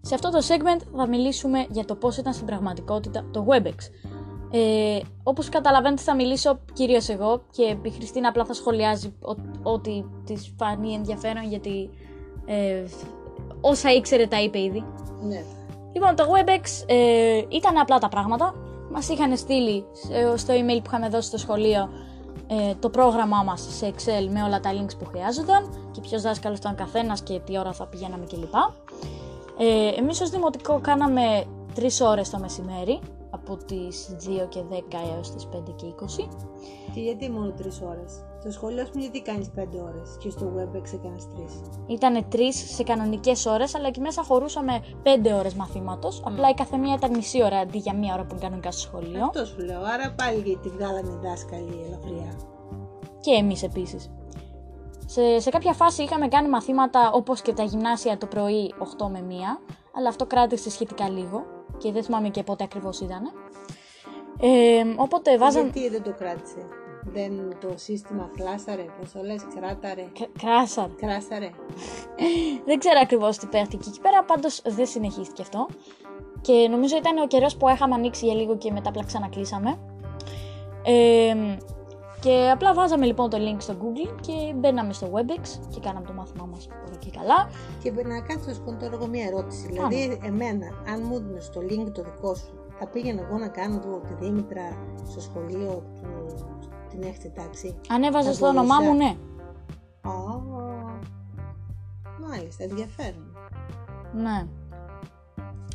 Σε 0.00 0.14
αυτό 0.14 0.30
το 0.30 0.38
segment 0.38 0.96
θα 0.96 1.08
μιλήσουμε 1.08 1.66
για 1.70 1.84
το 1.84 1.94
πώς 1.94 2.16
ήταν 2.16 2.32
στην 2.32 2.46
πραγματικότητα 2.46 3.24
το 3.30 3.46
WebEx. 3.48 3.74
Ε, 4.50 4.98
όπως 5.22 5.48
καταλαβαίνετε 5.48 6.02
θα 6.02 6.14
μιλήσω 6.14 6.58
κυρίως 6.72 7.08
εγώ 7.08 7.42
και 7.50 7.76
η 7.82 7.90
Χριστίνα 7.90 8.28
απλά 8.28 8.44
θα 8.44 8.52
σχολιάζει 8.54 9.14
ό- 9.22 9.70
ό,τι 9.70 10.04
της 10.24 10.52
φανεί 10.58 10.92
ενδιαφέρον 10.94 11.44
γιατί 11.44 11.90
ε, 12.46 12.84
όσα 13.60 13.92
ήξερε 13.92 14.26
τα 14.26 14.42
είπε 14.42 14.58
ήδη. 14.60 14.84
Ναι. 15.22 15.42
Λοιπόν, 15.92 16.14
το 16.16 16.24
WebEx 16.34 16.84
ε, 16.86 17.42
ήταν 17.48 17.78
απλά 17.78 17.98
τα 17.98 18.08
πράγματα. 18.08 18.54
Μας 18.92 19.08
είχαν 19.08 19.36
στείλει 19.36 19.84
σε- 19.92 20.36
στο 20.36 20.54
email 20.54 20.76
που 20.78 20.82
είχαμε 20.86 21.08
δώσει 21.08 21.28
στο 21.28 21.38
σχολείο 21.38 21.88
ε, 22.46 22.74
το 22.74 22.88
πρόγραμμά 22.90 23.42
μας 23.42 23.66
σε 23.76 23.92
Excel 23.94 24.28
με 24.30 24.42
όλα 24.42 24.60
τα 24.60 24.70
links 24.72 24.98
που 24.98 25.04
χρειάζονταν 25.04 25.88
και 25.90 26.00
ποιος 26.00 26.22
δάσκαλος 26.22 26.58
ήταν 26.58 26.74
καθένας 26.74 27.22
και 27.22 27.38
τι 27.38 27.58
ώρα 27.58 27.72
θα 27.72 27.86
πηγαίναμε 27.86 28.24
κλπ. 28.26 28.54
Ε, 29.58 29.98
εμείς 30.00 30.20
ως 30.20 30.30
δημοτικό 30.30 30.80
κάναμε 30.82 31.44
3 31.76 31.80
ώρες 32.02 32.30
το 32.30 32.38
μεσημέρι 32.38 32.98
από 33.30 33.56
τις 33.56 34.16
2 34.18 34.46
και 34.48 34.60
10 34.70 34.74
έως 35.16 35.30
τις 35.30 35.46
5 35.46 35.72
και 35.76 35.86
20. 35.86 36.28
Και 36.94 37.00
γιατί 37.00 37.30
μόνο 37.30 37.50
τρεις 37.50 37.80
ώρες; 37.80 38.24
Στο 38.40 38.50
σχολείο, 38.50 38.82
ας 38.82 38.90
πούμε, 38.90 39.02
γιατί 39.02 39.22
κάνεις 39.22 39.50
πέντε 39.50 39.80
ώρες 39.80 40.16
και 40.18 40.30
στο 40.30 40.52
WebEx 40.56 40.92
έκανες 40.94 41.28
τρεις; 41.28 41.52
Ήταν 41.86 42.28
3 42.28 42.64
σε 42.66 42.82
κανονικές 42.82 43.46
ώρες, 43.46 43.74
αλλά 43.74 43.86
εκεί 43.86 44.00
μέσα 44.00 44.22
χωρούσαμε 44.22 44.80
5 45.02 45.32
ώρες 45.32 45.54
μαθήματος. 45.54 46.22
Απλά 46.24 46.48
η 46.48 46.54
καθεμία 46.54 46.94
ήταν 46.94 47.10
μισή 47.16 47.42
ώρα 47.42 47.58
αντί 47.58 47.78
για 47.78 47.94
μία 47.94 48.14
ώρα 48.14 48.22
που 48.22 48.28
είναι 48.30 48.42
κανονικά 48.42 48.70
στο 48.70 48.80
σχολείο. 48.80 49.24
Αυτό 49.24 49.44
σου 49.44 49.58
λέω. 49.58 49.80
Άρα 49.80 50.14
πάλι 50.16 50.42
γιατί 50.44 50.68
βγάλανε 50.68 51.08
οι 51.08 51.18
δάσκαλοι 51.22 51.82
ελαφριά. 51.86 52.38
και 53.20 53.30
εμείς 53.30 53.62
επίσης. 53.62 54.10
Σε, 55.06 55.40
σε 55.40 55.50
κάποια 55.50 55.72
φάση 55.72 56.02
είχαμε 56.02 56.28
κάνει 56.28 56.48
μαθήματα 56.48 57.10
όπως 57.12 57.42
και 57.42 57.52
τα 57.52 57.62
γυμνάσια 57.62 58.18
το 58.18 58.26
πρωί 58.26 58.74
8 58.78 59.08
με 59.10 59.24
1, 59.28 59.32
αλλά 59.94 60.08
αυτό 60.08 60.26
κράτησε 60.26 60.70
σχετικά 60.70 61.08
λίγο 61.08 61.57
και 61.78 61.92
δεν 61.92 62.02
θυμάμαι 62.04 62.28
και 62.28 62.42
πότε 62.42 62.64
ακριβώς 62.64 63.00
ήταν. 63.00 63.22
Ε, 64.40 64.82
οπότε 64.96 65.38
βάζαν... 65.38 65.62
Γιατί 65.62 65.88
δεν 65.88 66.02
το 66.02 66.14
κράτησε; 66.18 66.66
Δεν 67.12 67.56
το 67.60 67.68
σύστημα 67.74 68.30
κλάσαρε, 68.36 68.84
πώς 69.00 69.12
το 69.12 69.22
λες, 69.22 69.46
κράταρε. 69.54 70.02
Κ- 70.12 70.38
Κράσαρ. 70.38 70.88
Κράσαρε. 70.90 71.50
δεν 72.64 72.78
ξέρω 72.78 72.98
ακριβώς 73.02 73.38
τι 73.38 73.46
παίχτηκε 73.46 73.88
εκεί 73.88 74.00
πέρα, 74.00 74.24
πάντως 74.24 74.62
δεν 74.64 74.86
συνεχίστηκε 74.86 75.42
αυτό. 75.42 75.66
και 76.40 76.68
νομίζω 76.70 76.96
ήταν 76.96 77.18
ο 77.18 77.26
καιρός 77.26 77.56
που 77.56 77.68
είχαμε 77.68 77.94
ανοίξει 77.94 78.24
για 78.26 78.34
λίγο 78.34 78.56
και 78.56 78.72
μετά 78.72 78.88
απλά 78.88 79.04
ξανακλείσαμε. 79.04 79.78
Ε, 80.84 81.34
και 82.20 82.50
απλά 82.52 82.74
βάζαμε 82.74 83.06
λοιπόν 83.06 83.30
το 83.30 83.38
link 83.40 83.56
στο 83.58 83.74
Google 83.80 84.20
και 84.20 84.54
μπαίναμε 84.56 84.92
στο 84.92 85.10
WebEx 85.14 85.60
και 85.68 85.80
κάναμε 85.80 86.06
το 86.06 86.12
μάθημά 86.12 86.46
μας 86.46 86.68
πολύ 86.84 86.96
και 86.98 87.10
καλά. 87.18 87.50
Και 87.82 87.90
να 87.90 88.20
κάνω 88.20 88.54
σου 88.54 88.76
τώρα 88.80 88.94
εγώ 88.94 89.06
μια 89.06 89.26
ερώτηση. 89.26 89.66
Δηλαδή, 89.66 90.18
εμένα, 90.22 90.66
αν 90.92 91.02
μου 91.06 91.16
έδινες 91.16 91.50
το 91.50 91.60
link 91.60 91.92
το 91.92 92.02
δικό 92.02 92.34
σου, 92.34 92.52
θα 92.78 92.86
πήγαινα 92.86 93.22
εγώ 93.22 93.38
να 93.38 93.48
κάνω 93.48 93.78
το, 93.78 93.88
τη 93.88 94.24
Δήμητρα 94.24 94.76
στο 95.10 95.20
σχολείο 95.20 95.82
του, 95.94 96.34
την 96.90 97.02
έκτη 97.02 97.30
τάξη; 97.30 97.74
Αν 97.88 98.02
έβαζες 98.02 98.38
το 98.38 98.48
όνομά 98.48 98.80
μου, 98.80 98.94
ναι. 98.94 99.16
Α, 100.00 100.12
μάλιστα, 102.28 102.64
ενδιαφέρον. 102.64 103.36
Ναι. 104.12 104.46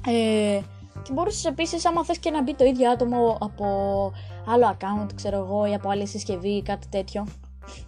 Ε, 0.07 0.61
και 1.03 1.13
μπορούσες 1.13 1.45
επίσης, 1.45 1.85
άμα 1.85 2.03
θες 2.03 2.17
και 2.17 2.29
να 2.29 2.43
μπει 2.43 2.55
το 2.55 2.65
ίδιο 2.65 2.91
άτομο 2.91 3.37
από 3.39 3.65
άλλο 4.47 4.75
account, 4.77 5.07
ξέρω 5.15 5.37
εγώ, 5.37 5.65
ή 5.65 5.73
από 5.73 5.89
άλλη 5.89 6.07
συσκευή 6.07 6.49
ή 6.49 6.61
κάτι 6.61 6.87
τέτοιο. 6.89 7.25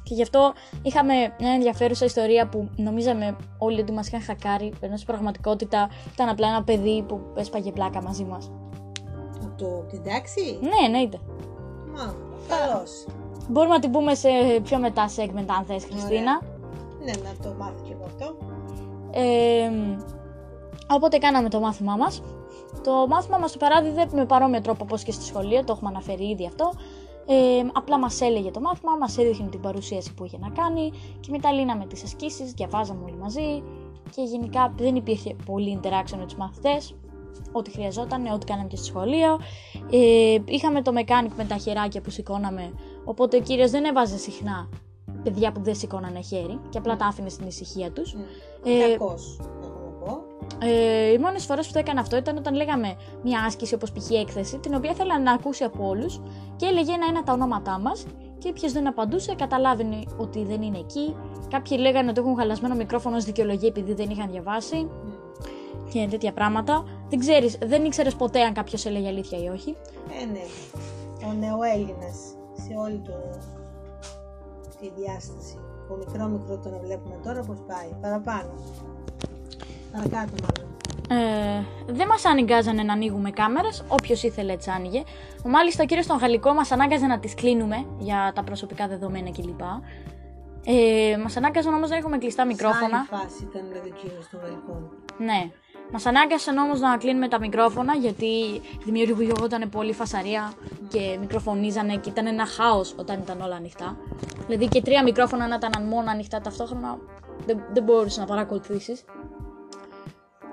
Και 0.04 0.14
γι' 0.14 0.22
αυτό 0.22 0.54
είχαμε 0.82 1.14
μια 1.40 1.52
ενδιαφέρουσα 1.52 2.06
ιστορία 2.06 2.48
που 2.48 2.70
νομίζαμε 2.76 3.36
όλοι 3.58 3.82
ότι 3.82 3.92
μας 3.92 4.08
είχαν 4.08 4.22
χακάρει, 4.22 4.74
ενώ 4.80 4.96
στην 4.96 5.08
πραγματικότητα 5.08 5.90
ήταν 6.14 6.30
απλά 6.30 6.48
ένα 6.48 6.64
παιδί 6.64 7.04
που 7.08 7.22
έσπαγε 7.36 7.72
πλάκα 7.72 8.02
μαζί 8.02 8.24
μας. 8.24 8.52
Από 9.44 9.56
το 9.58 9.86
εντάξει. 9.94 10.60
Ναι, 10.62 10.86
εννοείται. 10.86 11.20
Μα, 11.96 12.16
καλώς. 12.48 13.06
Μπορούμε 13.50 13.74
να 13.74 13.80
την 13.80 13.92
πούμε 13.92 14.16
σε 14.16 14.30
πιο 14.64 14.80
μετά 14.80 15.10
segment 15.16 15.46
αν 15.58 15.66
θες 15.66 15.86
Χριστίνα. 15.86 16.42
Ναι, 17.04 17.12
να 17.12 17.44
το 17.44 17.56
μάθω 17.58 17.84
και 17.84 17.94
εγώ 17.94 18.06
αυτό. 18.06 18.38
Ε, 19.12 19.70
οπότε 20.90 21.18
κάναμε 21.18 21.50
το 21.50 21.60
μάθημά 21.60 21.96
μας 21.96 22.22
το 22.86 23.08
μάθημα 23.10 23.38
μας 23.38 23.52
το 23.52 23.58
παράδειγε 23.58 24.06
με 24.12 24.26
παρόμοιο 24.26 24.62
τρόπο 24.62 24.84
όπως 24.84 25.04
και 25.04 25.12
στη 25.12 25.24
σχολείο, 25.24 25.64
το 25.64 25.74
έχουμε 25.76 25.90
αναφέρει 25.90 26.30
ήδη 26.30 26.46
αυτό. 26.46 26.72
Ε, 27.28 27.70
απλά 27.74 28.00
μας 28.00 28.22
έλεγε 28.22 28.52
το 28.52 28.60
μάθημα, 28.60 28.96
μας 29.00 29.18
έδειχνε 29.18 29.48
την 29.48 29.60
παρουσίαση 29.60 30.14
που 30.14 30.26
είχε 30.26 30.38
να 30.38 30.50
κάνει 30.50 30.92
και 31.20 31.28
μετά 31.32 31.52
λύναμε 31.52 31.86
τις 31.86 32.04
ασκήσεις, 32.04 32.52
διαβάζαμε 32.52 33.04
όλοι 33.04 33.18
μαζί 33.18 33.64
και 34.16 34.22
γενικά 34.22 34.74
δεν 34.78 34.96
υπήρχε 34.96 35.36
πολύ 35.46 35.80
interaction 35.82 36.18
με 36.18 36.26
τους 36.26 36.36
μαθητές, 36.36 36.96
ό,τι 37.52 37.72
χρειαζόταν, 37.72 38.26
ό,τι 38.26 38.46
κάναμε 38.46 38.68
και 38.68 38.76
στη 38.76 38.86
σχολείο. 38.86 39.40
Ε, 39.92 40.38
είχαμε 40.46 40.82
το 40.82 40.92
mechanic 40.96 41.32
με 41.38 41.46
τα 41.46 41.56
χεράκια 41.56 42.02
που 42.02 42.10
σηκώναμε, 42.10 42.74
οπότε 43.04 43.38
ο 43.38 43.42
κύριος 43.42 43.72
δεν 43.72 43.84
έβαζε 43.84 44.18
συχνά 44.18 44.70
παιδιά 45.24 45.52
που 45.52 45.62
δεν 45.62 45.76
σηκώνανε 45.76 46.22
χέρι 46.22 46.60
και 46.70 46.78
απλά 46.78 46.96
τα 46.96 47.06
άφηνε 47.06 47.30
στην 47.30 47.48
ησυχία 47.48 47.92
τους. 47.92 48.16
Mm. 48.16 48.68
Ε, 48.68 48.98
ε, 50.60 51.12
οι 51.12 51.18
μόνε 51.18 51.40
φορέ 51.40 51.62
που 51.62 51.70
το 51.74 51.80
έκανα 51.80 52.02
αυτό 52.02 52.18
ήταν 52.18 52.38
όταν 52.38 52.56
λέγαμε 52.56 52.96
μια 53.24 53.44
άσκηση 53.48 53.74
όπως 53.74 53.92
π.χ. 53.92 54.10
έκθεση, 54.10 54.58
την 54.58 54.74
οποία 54.76 54.92
ήθελα 54.92 55.20
να 55.20 55.32
ακούσει 55.32 55.64
από 55.64 55.88
όλους 55.88 56.22
και 56.56 56.66
έλεγε 56.66 56.92
ένα-ένα 56.92 57.24
τα 57.24 57.34
ονόματά 57.34 57.80
μας 57.80 58.06
και 58.38 58.50
όποιος 58.50 58.72
δεν 58.72 58.88
απαντούσε 58.88 59.36
καταλάβαινε 59.36 60.04
ότι 60.18 60.44
δεν 60.44 60.62
είναι 60.62 60.78
εκεί. 60.78 61.16
Κάποιοι 61.50 61.78
λέγανε 61.82 62.10
ότι 62.10 62.20
έχουν 62.20 62.36
χαλασμένο 62.38 62.76
μικρόφωνο 62.76 63.16
ω 63.16 63.20
δικαιολογία 63.20 63.68
επειδή 63.68 63.94
δεν 63.94 64.10
είχαν 64.10 64.32
διαβάσει 64.32 64.90
και 65.92 66.08
τέτοια 66.10 66.34
πράγματα. 66.34 66.84
Δεν 67.10 67.20
ξέρεις, 67.20 67.58
δεν 67.66 67.86
ήξερες 67.86 68.16
ποτέ 68.16 68.42
αν 68.42 68.54
κάποιος 68.54 68.86
έλεγε 68.86 69.08
αλήθεια 69.08 69.44
ή 69.44 69.48
όχι. 69.48 69.76
Ε, 70.22 70.26
ναι. 70.26 70.44
Ο 71.28 71.34
νεοέλληνας 71.34 72.18
σε 72.54 72.74
όλη 72.78 73.02
το... 73.06 73.14
τη 74.80 74.92
διάσταση. 74.96 75.58
Το 75.88 75.96
μικρό 75.96 76.28
μικρό 76.28 76.58
το 76.58 76.70
να 76.70 76.78
βλέπουμε 76.78 77.16
τώρα 77.24 77.42
πώς 77.42 77.58
πάει. 77.68 77.90
Παραπάνω. 78.02 78.50
Παρακάτω 79.96 80.32
μάλλον. 80.42 80.66
Ε, 81.10 81.66
δεν 81.88 82.08
μας 82.08 82.26
αναγκάζανε 82.26 82.84
να 82.84 82.94
ανοίγουμε 82.94 83.32
κάμερες, 83.32 83.84
όποιος 83.88 84.24
ήθελε 84.24 84.52
έτσι 84.52 84.70
άνοιγε. 84.70 85.04
Μάλιστα, 85.46 85.84
ο 85.84 85.86
κύριος 85.86 86.06
στον 86.06 86.18
Γαλλικό 86.18 86.54
μας 86.54 86.72
ανάγκαζε 86.72 87.06
να 87.06 87.20
τις 87.20 87.34
κλείνουμε 87.34 87.86
για 88.00 88.32
τα 88.36 88.44
προσωπικά 88.44 88.88
δεδομένα 88.88 89.32
κλπ. 89.32 89.62
Ε, 90.66 91.18
μας 91.18 91.38
ανάγκαζαν 91.38 91.74
όμως 91.74 91.90
να 91.90 91.96
έχουμε 91.96 92.18
κλειστά 92.18 92.46
μικρόφωνα. 92.46 93.06
Σε 93.10 93.16
φάση 93.16 93.44
ήταν 93.50 93.62
δηλαδή 93.68 93.90
ο 93.90 93.94
κύριος 94.02 94.26
στον 94.26 94.40
Γαλλικό. 94.40 94.90
Ναι. 95.18 95.52
Μας 95.92 96.06
ανάγκασαν 96.06 96.58
όμως 96.58 96.80
να 96.80 96.98
κλείνουμε 96.98 97.28
τα 97.28 97.40
μικρόφωνα 97.40 97.94
γιατί 97.94 98.62
δημιουργούνταν 98.86 99.70
πολύ 99.70 99.94
φασαρία 99.94 100.54
και 100.88 101.18
μικροφωνίζανε 101.20 101.96
και 101.96 102.10
ήταν 102.10 102.28
ένα 102.28 102.46
χάος 102.46 102.96
όταν 102.98 103.20
ήταν 103.20 103.42
όλα 103.42 103.56
ανοιχτά. 103.56 103.98
Δηλαδή 104.48 104.68
και 104.68 104.82
τρία 104.82 105.04
μικρόφωνα 105.04 105.48
να 105.48 105.56
ήταν 105.56 105.84
μόνο 105.88 106.10
ανοιχτά 106.12 106.42
ταυτόχρονα 106.42 106.98
δεν, 107.46 107.60
δεν 107.74 107.84
μπορούσες 107.84 108.18
να 108.18 108.26
παρακολουθήσεις. 108.26 109.04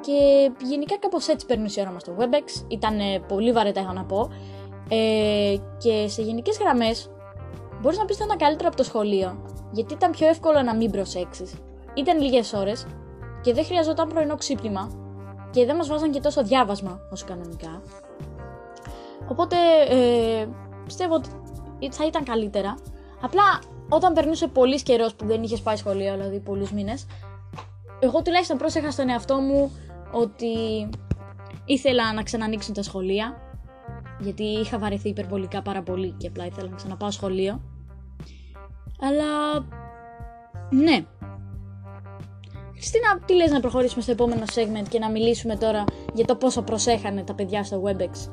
Και 0.03 0.51
γενικά 0.65 0.99
κάπως 0.99 1.29
έτσι 1.29 1.47
παίρνει 1.47 1.73
η 1.77 1.81
ώρα 1.81 1.91
μα 1.91 1.99
στο 1.99 2.17
WebEx. 2.19 2.65
Ήταν 2.69 2.97
πολύ 3.29 3.53
βαρετά, 3.53 3.81
έχω 3.81 3.93
να 3.93 4.05
πω. 4.05 4.31
Ε, 4.89 5.57
και 5.79 6.09
σε 6.09 6.23
γενικές 6.23 6.59
γραμμές, 6.59 7.11
μπορείς 7.81 7.99
να 7.99 8.05
πεις 8.05 8.17
ότι 8.17 8.25
ήταν 8.25 8.39
καλύτερο 8.39 8.69
από 8.69 8.77
το 8.77 8.83
σχολείο, 8.83 9.43
γιατί 9.73 9.95
ήταν 9.95 10.11
πιο 10.11 10.27
εύκολο 10.27 10.63
να 10.63 10.75
μην 10.75 10.91
προσέξεις. 10.91 11.55
Ήταν 11.95 12.21
λίγες 12.21 12.53
ώρες 12.53 12.87
και 13.43 13.53
δεν 13.53 13.65
χρειαζόταν 13.65 14.09
πρωινό 14.09 14.37
ξύπνημα 14.37 14.91
και 15.51 15.65
δεν 15.65 15.77
μας 15.77 15.89
βάζαν 15.89 16.11
και 16.11 16.21
τόσο 16.21 16.43
διάβασμα 16.43 17.01
όσο 17.13 17.27
κανονικά. 17.27 17.83
Οπότε 19.29 19.57
ε, 19.89 20.47
πιστεύω 20.85 21.15
ότι 21.15 21.29
θα 21.91 22.07
ήταν 22.07 22.25
καλύτερα. 22.25 22.75
Απλά 23.21 23.43
όταν 23.89 24.13
περνούσε 24.13 24.47
πολύς 24.47 24.83
καιρός 24.83 25.15
που 25.15 25.27
δεν 25.27 25.43
είχες 25.43 25.61
πάει 25.61 25.77
σχολείο, 25.77 26.13
δηλαδή 26.13 26.41
πολλούς 26.41 26.73
μήνες, 26.73 27.07
εγώ 28.01 28.23
τουλάχιστον 28.23 28.57
πρόσεχα 28.59 28.91
στον 28.91 29.09
εαυτό 29.09 29.35
μου 29.37 29.73
ότι 30.13 30.89
ήθελα 31.65 32.13
να 32.13 32.23
ξανανοίξουν 32.23 32.75
τα 32.75 32.83
σχολεία 32.83 33.37
γιατί 34.21 34.43
είχα 34.43 34.79
βαρεθεί 34.79 35.09
υπερβολικά 35.09 35.63
πάρα 35.63 35.83
πολύ 35.83 36.15
και 36.19 36.27
απλά 36.27 36.47
ήθελα 36.47 36.69
να 36.69 36.77
ξαναπάω 36.77 37.11
σχολείο. 37.11 37.61
Αλλά 39.01 39.61
ναι. 40.71 41.05
Χριστίνα, 42.73 43.19
τι 43.27 43.35
λες 43.35 43.51
να 43.51 43.61
προχωρήσουμε 43.61 44.03
στο 44.03 44.13
επόμενο 44.13 44.43
segment 44.55 44.89
και 44.89 44.99
να 44.99 45.11
μιλήσουμε 45.11 45.57
τώρα 45.57 45.85
για 46.15 46.25
το 46.25 46.37
πόσο 46.37 46.63
προσέχανε 46.63 47.23
τα 47.23 47.35
παιδιά 47.35 47.65
στο 47.65 47.83
WebEx. 47.85 48.31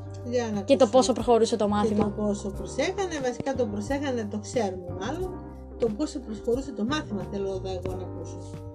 και 0.65 0.75
το 0.75 0.88
πόσο 0.88 1.13
προχωρούσε 1.13 1.55
το 1.55 1.67
μάθημα. 1.67 2.03
Και 2.03 2.03
το 2.03 2.24
πόσο 2.24 2.50
προσέχανε, 2.50 3.19
βασικά 3.24 3.55
το 3.55 3.65
προσέχανε, 3.65 4.27
το 4.31 4.39
ξέρουμε 4.39 4.98
μάλλον. 5.00 5.43
Το 5.79 5.88
πόσο 5.88 6.19
προχωρούσε 6.19 6.71
το 6.71 6.83
μάθημα 6.83 7.27
θέλω 7.31 7.48
εδώ 7.48 7.81
εγώ 7.83 7.95
να 7.95 8.03
ακούσω. 8.03 8.68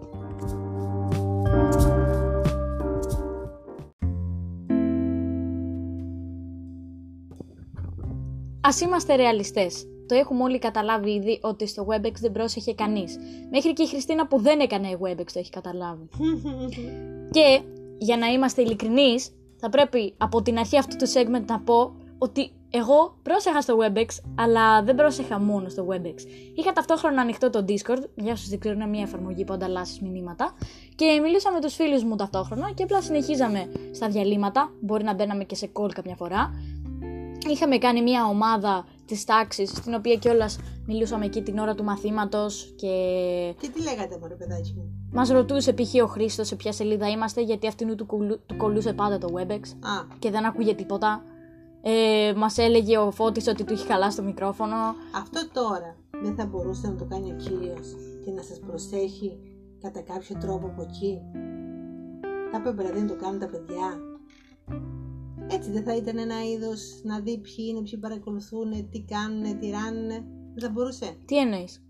Α 8.65 8.69
είμαστε 8.83 9.15
ρεαλιστές. 9.15 9.87
Το 10.07 10.15
έχουμε 10.15 10.43
όλοι 10.43 10.59
καταλάβει 10.59 11.11
ήδη 11.11 11.39
ότι 11.43 11.67
στο 11.67 11.87
WebEx 11.89 12.13
δεν 12.21 12.33
πρόσεχε 12.33 12.75
κανείς. 12.75 13.17
Μέχρι 13.51 13.73
και 13.73 13.83
η 13.83 13.87
Χριστίνα 13.87 14.27
που 14.27 14.41
δεν 14.41 14.61
έκανε 14.61 14.99
WebEx 15.03 15.27
το 15.33 15.39
έχει 15.39 15.51
καταλάβει. 15.51 16.09
και 17.37 17.63
για 17.99 18.17
να 18.17 18.27
είμαστε 18.27 18.63
ειλικρινείς, 18.63 19.31
θα 19.57 19.69
πρέπει 19.69 20.15
από 20.17 20.43
την 20.43 20.59
αρχή 20.59 20.79
αυτού 20.79 20.97
του 20.97 21.11
segment 21.13 21.45
να 21.47 21.61
πω 21.61 21.97
ότι 22.19 22.51
εγώ 22.71 23.19
πρόσεχα 23.23 23.61
στο 23.61 23.77
WebEx, 23.81 24.07
αλλά 24.35 24.83
δεν 24.83 24.95
πρόσεχα 24.95 25.39
μόνο 25.39 25.69
στο 25.69 25.87
WebEx. 25.91 26.15
Είχα 26.55 26.73
ταυτόχρονα 26.73 27.21
ανοιχτό 27.21 27.51
το 27.51 27.65
Discord, 27.69 28.03
για 28.15 28.33
όσους 28.33 28.49
δεν 28.49 28.59
ξέρουν, 28.59 28.89
μια 28.89 29.03
εφαρμογή 29.03 29.45
που 29.45 29.53
ανταλλάσσεις 29.53 30.01
μηνύματα, 30.01 30.55
και 30.95 31.21
μιλούσα 31.23 31.53
με 31.53 31.61
τους 31.61 31.75
φίλους 31.75 32.05
μου 32.05 32.17
ταυτόχρονα 32.17 32.73
και 32.75 32.83
απλά 32.83 33.03
συνεχίζαμε 33.03 33.69
στα 33.93 34.09
διαλύματα. 34.09 34.73
Μπορεί 34.81 35.05
να 35.05 35.15
μπαίναμε 35.15 35.45
και 35.45 35.55
σε 35.55 35.71
call 35.73 35.91
κάποια 35.93 36.15
φορά 36.15 36.51
είχαμε 37.51 37.79
κάνει 37.79 38.03
μια 38.03 38.27
ομάδα 38.27 38.87
της 39.07 39.25
τάξης 39.25 39.71
στην 39.71 39.95
οποία 39.95 40.15
κιόλας 40.15 40.59
μιλούσαμε 40.87 41.25
εκεί 41.25 41.43
την 41.43 41.59
ώρα 41.59 41.75
του 41.75 41.85
μαθήματος 41.85 42.75
και... 42.77 42.89
Και 43.61 43.69
τι 43.69 43.83
λέγατε 43.83 44.19
μωρέ 44.21 44.35
παιδάκι 44.35 44.75
μου; 44.77 45.09
Μας 45.13 45.29
ρωτούσε 45.29 45.73
π.χ. 45.73 46.03
ο 46.03 46.07
Χρήστος 46.07 46.47
σε 46.47 46.57
ποια 46.57 46.73
σελίδα 46.73 47.09
είμαστε 47.09 47.41
γιατί 47.43 47.67
αυτήν 47.67 47.97
του, 47.97 48.07
του 48.47 48.57
κολούσε 48.57 48.93
πάντα 48.93 49.19
το 49.19 49.29
WebEx 49.37 49.61
Α. 49.81 50.17
και 50.19 50.31
δεν 50.31 50.45
ακούγε 50.45 50.75
τίποτα. 50.75 51.25
Ε, 51.83 52.33
μας 52.37 52.59
έλεγε 52.59 52.99
ο 52.99 53.11
Φώτης 53.11 53.47
ότι 53.47 53.65
του 53.65 53.73
είχε 53.73 53.87
χαλάσει 53.87 54.17
το 54.17 54.23
μικρόφωνο. 54.23 54.77
Αυτό 55.17 55.49
τώρα 55.53 55.97
δεν 56.23 56.35
θα 56.35 56.47
μπορούσε 56.47 56.87
να 56.87 56.95
το 56.95 57.05
κάνει 57.05 57.33
ο 57.33 57.37
κύριος 57.37 57.95
και 58.25 58.31
να 58.31 58.43
σας 58.43 58.61
προσέχει 58.67 59.39
κατά 59.81 60.01
κάποιο 60.01 60.37
τρόπο 60.41 60.67
από 60.67 60.83
εκεί; 60.83 61.21
Θα 62.51 62.57
έπρεπε 62.57 62.83
δηλαδή 62.83 63.01
να 63.01 63.07
το 63.07 63.17
κάνουν 63.17 63.39
τα 63.39 63.47
παιδιά. 63.47 63.99
Έτσι 65.51 65.71
δεν 65.71 65.83
θα 65.85 65.97
ήταν 65.97 66.19
ένα 66.19 66.45
είδος 66.45 67.01
να 67.03 67.21
δει 67.21 67.39
ποιοι 67.39 67.67
είναι, 67.69 67.83
ποιοι 67.83 67.99
παρακολουθούν, 67.99 68.89
τι 68.91 69.01
κάνουν, 69.01 69.59
τι 69.59 69.71
ράνουν. 69.71 70.09
Δεν 70.55 70.63
θα 70.63 70.69
μπορούσε. 70.69 71.17
Τι 71.25 71.39
εννοείς; 71.39 71.83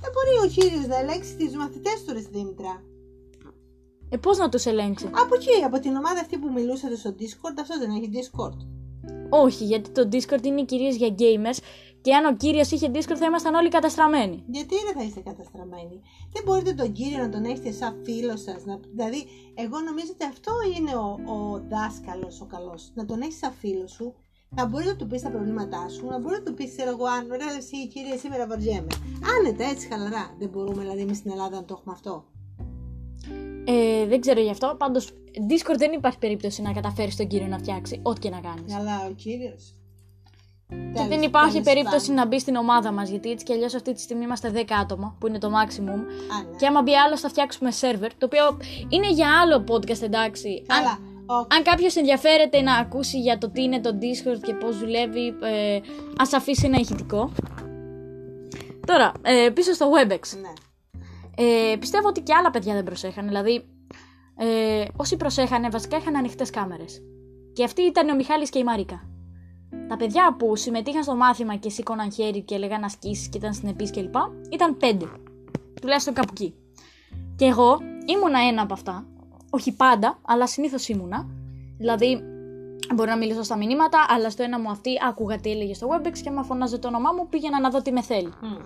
Δεν 0.00 0.10
μπορεί 0.12 0.46
ο 0.46 0.52
κύριος 0.54 0.86
να 0.86 0.98
ελέγξει 0.98 1.36
τις 1.36 1.56
μαθητές 1.56 2.04
του, 2.06 2.12
Ρε 2.12 2.20
Δήμητρα. 2.20 2.82
Ε, 4.08 4.16
πώς 4.16 4.38
να 4.38 4.48
τους 4.48 4.64
ελέγξει; 4.66 5.06
Από 5.06 5.34
εκεί, 5.34 5.64
από 5.64 5.78
την 5.78 5.96
ομάδα 5.96 6.20
αυτή 6.20 6.38
που 6.38 6.52
μιλούσατε 6.52 6.96
στο 6.96 7.14
Discord, 7.18 7.56
αυτό 7.60 7.78
δεν 7.78 7.90
έχει 7.90 8.10
Discord. 8.12 8.56
Όχι, 9.30 9.64
γιατί 9.64 9.90
το 9.90 10.08
Discord 10.12 10.44
είναι 10.44 10.64
κυρίως 10.64 10.94
για 10.94 11.14
gamers 11.18 11.58
Και 12.02 12.14
αν 12.14 12.24
ο 12.24 12.36
κύριος 12.36 12.70
είχε 12.70 12.90
Discord 12.94 13.16
θα 13.22 13.26
ήμασταν 13.26 13.54
όλοι 13.54 13.68
καταστραμμένοι. 13.68 14.44
Γιατί 14.46 14.74
δεν 14.86 14.94
θα 14.96 15.02
είστε 15.02 15.20
καταστραμμένοι; 15.20 16.00
Δεν 16.32 16.42
μπορείτε 16.44 16.72
τον 16.72 16.92
κύριο 16.92 17.18
να 17.18 17.28
τον 17.28 17.44
έχετε 17.44 17.72
σαν 17.72 18.00
φίλο 18.04 18.36
σας. 18.36 18.62
Δηλαδή, 18.94 19.20
εγώ 19.54 19.80
νομίζω 19.80 20.10
ότι 20.14 20.24
αυτό 20.24 20.52
είναι 20.76 20.94
ο, 20.94 21.08
ο 21.34 21.62
δάσκαλος 21.68 22.40
ο 22.40 22.46
καλός. 22.46 22.90
Να 22.94 23.04
τον 23.04 23.20
έχεις 23.20 23.38
σαν 23.38 23.52
φίλο 23.52 23.86
σου, 23.86 24.14
να 24.48 24.66
μπορείς 24.66 24.86
να 24.86 24.96
του 24.96 25.06
πεις 25.06 25.22
τα 25.22 25.30
προβλήματά 25.30 25.88
σου, 25.88 26.06
να 26.06 26.18
μπορείς 26.20 26.38
να 26.38 26.44
του 26.44 26.54
πεις, 26.54 26.70
ξέρω 26.70 26.90
εγώ, 26.90 27.04
αν 27.04 27.26
ρε, 27.30 27.56
εσύ 27.58 27.88
κύριε, 27.88 28.16
σήμερα 28.16 28.46
βαριέμαι. 28.46 28.94
Άνετα, 29.38 29.64
έτσι 29.64 29.88
χαλαρά. 29.88 30.34
Δεν 30.38 30.48
μπορούμε 30.48 30.80
δηλαδή 30.82 31.00
εμείς 31.00 31.16
στην 31.16 31.30
Ελλάδα 31.30 31.56
να 31.56 31.64
το 31.64 31.76
έχουμε 31.78 31.94
αυτό. 31.94 32.24
Ε, 33.64 34.06
δεν 34.06 34.20
ξέρω 34.20 34.40
γι' 34.40 34.50
αυτό. 34.50 34.74
Πάντως, 34.78 35.10
Discord 35.48 35.78
δεν 35.78 35.92
υπάρχει 35.92 36.18
περίπτωση 36.18 36.62
να 36.62 36.72
καταφέρεις 36.72 37.16
τον 37.16 37.26
κύριο 37.26 37.46
να 37.46 37.58
φτιάξει 37.58 38.00
ό,τι 38.02 38.20
και 38.20 38.30
να 38.30 38.40
κάνεις. 38.40 38.74
Αλλά 38.74 39.06
ο 39.10 39.12
κύριος. 39.12 39.76
Και 40.94 41.06
δεν 41.08 41.22
υπάρχει 41.22 41.60
περίπτωση 41.60 42.12
να 42.12 42.26
μπει 42.26 42.38
στην 42.38 42.56
ομάδα 42.56 42.92
μας, 42.92 43.08
γιατί 43.08 43.30
έτσι 43.30 43.44
κι 43.44 43.52
αλλιώς 43.52 43.74
αυτή 43.74 43.92
τη 43.92 44.00
στιγμή 44.00 44.24
είμαστε 44.24 44.52
10 44.54 44.62
άτομα, 44.80 45.16
που 45.20 45.26
είναι 45.26 45.38
το 45.38 45.48
maximum. 45.48 45.88
Α, 45.88 46.42
ναι. 46.42 46.56
Και 46.58 46.66
άμα 46.66 46.82
μπει 46.82 46.96
άλλο, 46.96 47.16
θα 47.16 47.28
φτιάξουμε 47.28 47.70
server, 47.80 48.08
το 48.18 48.26
οποίο 48.26 48.58
είναι 48.88 49.10
για 49.10 49.28
άλλο 49.40 49.64
podcast, 49.68 50.02
εντάξει. 50.02 50.62
Καλά. 50.66 50.90
Αν, 50.90 50.98
Ο... 51.26 51.34
αν 51.34 51.62
κάποιος 51.62 51.96
ενδιαφέρεται 51.96 52.60
να 52.60 52.74
ακούσει 52.74 53.20
για 53.20 53.38
το 53.38 53.50
τι 53.50 53.62
είναι 53.62 53.80
το 53.80 53.90
Discord 53.90 54.40
και 54.42 54.54
πώς 54.54 54.78
δουλεύει, 54.78 55.34
ε, 55.42 55.80
ας 56.16 56.32
αφήσει 56.32 56.66
ένα 56.66 56.78
ηχητικό. 56.78 57.32
Τώρα, 58.86 59.12
ε, 59.22 59.50
πίσω 59.54 59.72
στο 59.72 59.90
WebEx. 59.90 60.38
Ναι. 60.40 60.52
Ε, 61.36 61.76
πιστεύω 61.76 62.08
ότι 62.08 62.20
και 62.20 62.34
άλλα 62.34 62.50
παιδιά 62.50 62.74
δεν 62.74 62.84
προσέχανε. 62.84 63.28
Δηλαδή, 63.28 63.64
ε, 64.36 64.84
όσοι 64.96 65.16
προσέχανε, 65.16 65.68
βασικά 65.68 65.96
είχαν 65.96 66.16
ανοιχτές 66.16 66.50
κάμερες. 66.50 67.02
Και 67.52 67.64
αυτή 67.64 67.82
ήταν 67.82 68.08
ο 68.08 68.14
Μιχάλης 68.14 68.50
και 68.50 68.58
η 68.58 68.64
Μαρίκα. 68.64 69.11
Τα 69.92 69.98
παιδιά 69.98 70.34
που 70.38 70.56
συμμετείχαν 70.56 71.02
στο 71.02 71.14
μάθημα 71.14 71.56
και 71.56 71.70
σήκωναν 71.70 72.12
χέρι 72.12 72.40
και 72.42 72.54
έλεγαν 72.54 72.84
ασκήσει 72.84 73.28
και 73.28 73.38
ήταν 73.38 73.54
συνεπείς 73.54 73.90
κλπ. 73.90 74.14
ήταν 74.50 74.76
πέντε. 74.76 75.06
Τουλάχιστον 75.80 76.14
κάπου 76.14 76.28
εκεί. 76.30 76.54
Και 77.36 77.44
εγώ 77.44 77.78
ήμουνα 78.06 78.38
ένα 78.48 78.62
από 78.62 78.72
αυτά. 78.72 79.06
Όχι 79.50 79.72
πάντα, 79.72 80.18
αλλά 80.22 80.46
συνήθως 80.46 80.88
ήμουνα. 80.88 81.26
Δηλαδή, 81.78 82.22
μπορεί 82.94 83.08
να 83.08 83.16
μιλήσω 83.16 83.42
στα 83.42 83.56
μηνύματα, 83.56 84.06
αλλά 84.08 84.30
στο 84.30 84.42
ένα 84.42 84.60
μου 84.60 84.70
αυτή 84.70 84.90
άκουγα 85.08 85.40
τι 85.40 85.50
έλεγε 85.50 85.74
στο 85.74 85.88
Webex 85.90 86.18
και 86.22 86.28
άμα 86.28 86.42
φωνάζε 86.42 86.78
το 86.78 86.88
όνομά 86.88 87.12
μου 87.12 87.28
πήγαινα 87.28 87.60
να 87.60 87.70
δω 87.70 87.82
τι 87.82 87.92
με 87.92 88.02
θέλει. 88.02 88.32
Μμ. 88.40 88.56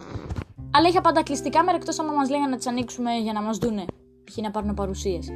Αλλά 0.71 0.89
είχα 0.89 1.01
πάντα 1.01 1.23
κλειστή 1.23 1.51
κάμερα 1.51 1.77
εκτός 1.77 1.99
άμα 1.99 2.13
μας 2.13 2.31
λέγανε 2.31 2.51
να 2.51 2.57
τις 2.57 2.67
ανοίξουμε 2.67 3.11
για 3.17 3.33
να 3.33 3.43
μας 3.43 3.59
δούνε. 3.59 3.85
Π.χ. 4.25 4.37
να 4.37 4.51
πάρουν 4.51 4.75
παρουσίες. 4.75 5.29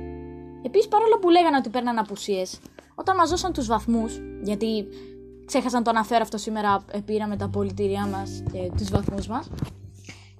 Επίσης, 0.62 0.88
παρόλο 0.88 1.18
που 1.18 1.30
λέγανε 1.30 1.56
ότι 1.56 1.68
παίρναν 1.68 1.98
απουσίες, 1.98 2.60
όταν 2.94 3.16
μας 3.16 3.30
δώσαν 3.30 3.52
τους 3.52 3.66
βαθμούς, 3.66 4.20
γιατί 4.42 4.86
ξέχασα 5.50 5.76
να 5.76 5.82
το 5.82 5.90
αναφέρω 5.90 6.22
αυτό 6.22 6.38
σήμερα, 6.38 6.84
ε, 6.90 6.98
πήραμε 6.98 7.36
τα 7.36 7.48
πολιτήριά 7.48 8.06
μας 8.06 8.42
και 8.52 8.70
τους 8.76 8.90
βαθμούς 8.90 9.26
μας, 9.26 9.50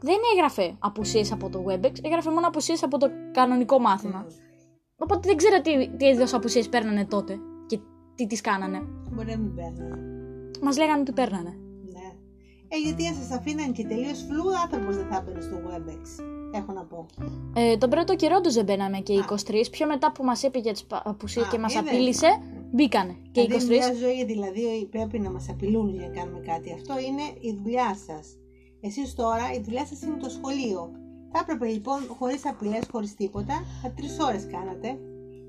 δεν 0.01 0.17
έγραφε 0.35 0.75
απουσίες 0.79 1.33
από 1.33 1.49
το 1.49 1.65
Webex, 1.69 1.95
έγραφε 2.03 2.31
μόνο 2.31 2.47
απουσίες 2.47 2.83
από 2.83 2.99
το 2.99 3.07
κανονικό 3.33 3.79
μάθημα. 3.79 4.27
Οπότε 4.97 5.21
δεν 5.29 5.37
ξέρω 5.37 5.61
τι, 5.61 5.97
τι 5.97 6.05
είδος 6.07 6.35
απουσίες 6.35 6.69
παίρνανε 6.69 7.05
τότε 7.05 7.39
και 7.67 7.79
τι 8.15 8.27
τις 8.27 8.41
κάνανε. 8.41 8.83
Μπορεί 9.13 9.31
να 9.31 9.37
μην 9.37 9.55
παίρνω. 9.55 9.97
Μας 10.63 10.77
λέγανε 10.79 11.01
ότι 11.01 11.13
παίρνανε. 11.13 11.53
Ναι. 11.95 12.09
Ε, 12.69 12.77
γιατί 12.85 13.07
αν 13.07 13.15
σας 13.15 13.31
αφήναν 13.39 13.73
και 13.73 13.85
τελείως 13.85 14.19
φλού, 14.29 14.45
άνθρωπος 14.65 14.97
δεν 14.97 15.07
θα 15.11 15.17
έμπαινε 15.17 15.41
στο 15.41 15.57
WebEx. 15.67 16.25
Έχω 16.53 16.73
να 16.73 16.85
πω. 16.85 17.07
Ε, 17.55 17.77
τον 17.77 17.91
πρώτο 17.91 18.17
καιρό 18.17 18.41
του 18.41 18.53
δεν 18.53 18.65
μπαίναμε 18.65 18.99
και 18.99 19.13
οι 19.13 19.19
Α. 19.19 19.25
23. 19.29 19.71
Πιο 19.71 19.87
μετά 19.87 20.13
που 20.13 20.25
μας 20.25 20.43
είπε 20.43 20.59
για 20.59 20.73
τις 20.73 20.87
απουσίε 20.89 21.43
και 21.51 21.57
Α, 21.57 21.61
μας 21.61 21.75
είδες. 21.75 21.91
απείλησε, 21.91 22.29
μπήκανε 22.73 23.17
και 23.33 23.41
οι 23.41 23.45
23. 23.45 23.59
Δηλαδή, 23.59 23.77
μια 23.77 23.95
ζωή 23.95 24.25
δηλαδή 24.25 24.87
πρέπει 24.91 25.19
να 25.19 25.31
μας 25.31 25.49
απειλούν 25.49 25.95
για 25.95 26.09
να 26.09 26.15
κάνουμε 26.15 26.41
κάτι. 26.41 26.73
Αυτό 26.73 26.99
είναι 26.99 27.23
η 27.41 27.59
δουλειά 27.63 27.97
σας. 28.07 28.39
Εσείς 28.81 29.15
τώρα 29.15 29.53
η 29.57 29.61
δουλειά 29.61 29.87
σας 29.87 30.03
είναι 30.03 30.17
το 30.17 30.29
σχολείο. 30.29 30.91
Θα 31.33 31.39
έπρεπε 31.43 31.67
λοιπόν 31.67 32.01
χωρίς 32.19 32.47
απειλές, 32.47 32.87
χωρίς 32.91 33.15
τίποτα, 33.15 33.55
τα 33.83 33.91
τρεις 33.91 34.19
ώρες 34.21 34.47
κάνατε, 34.47 34.99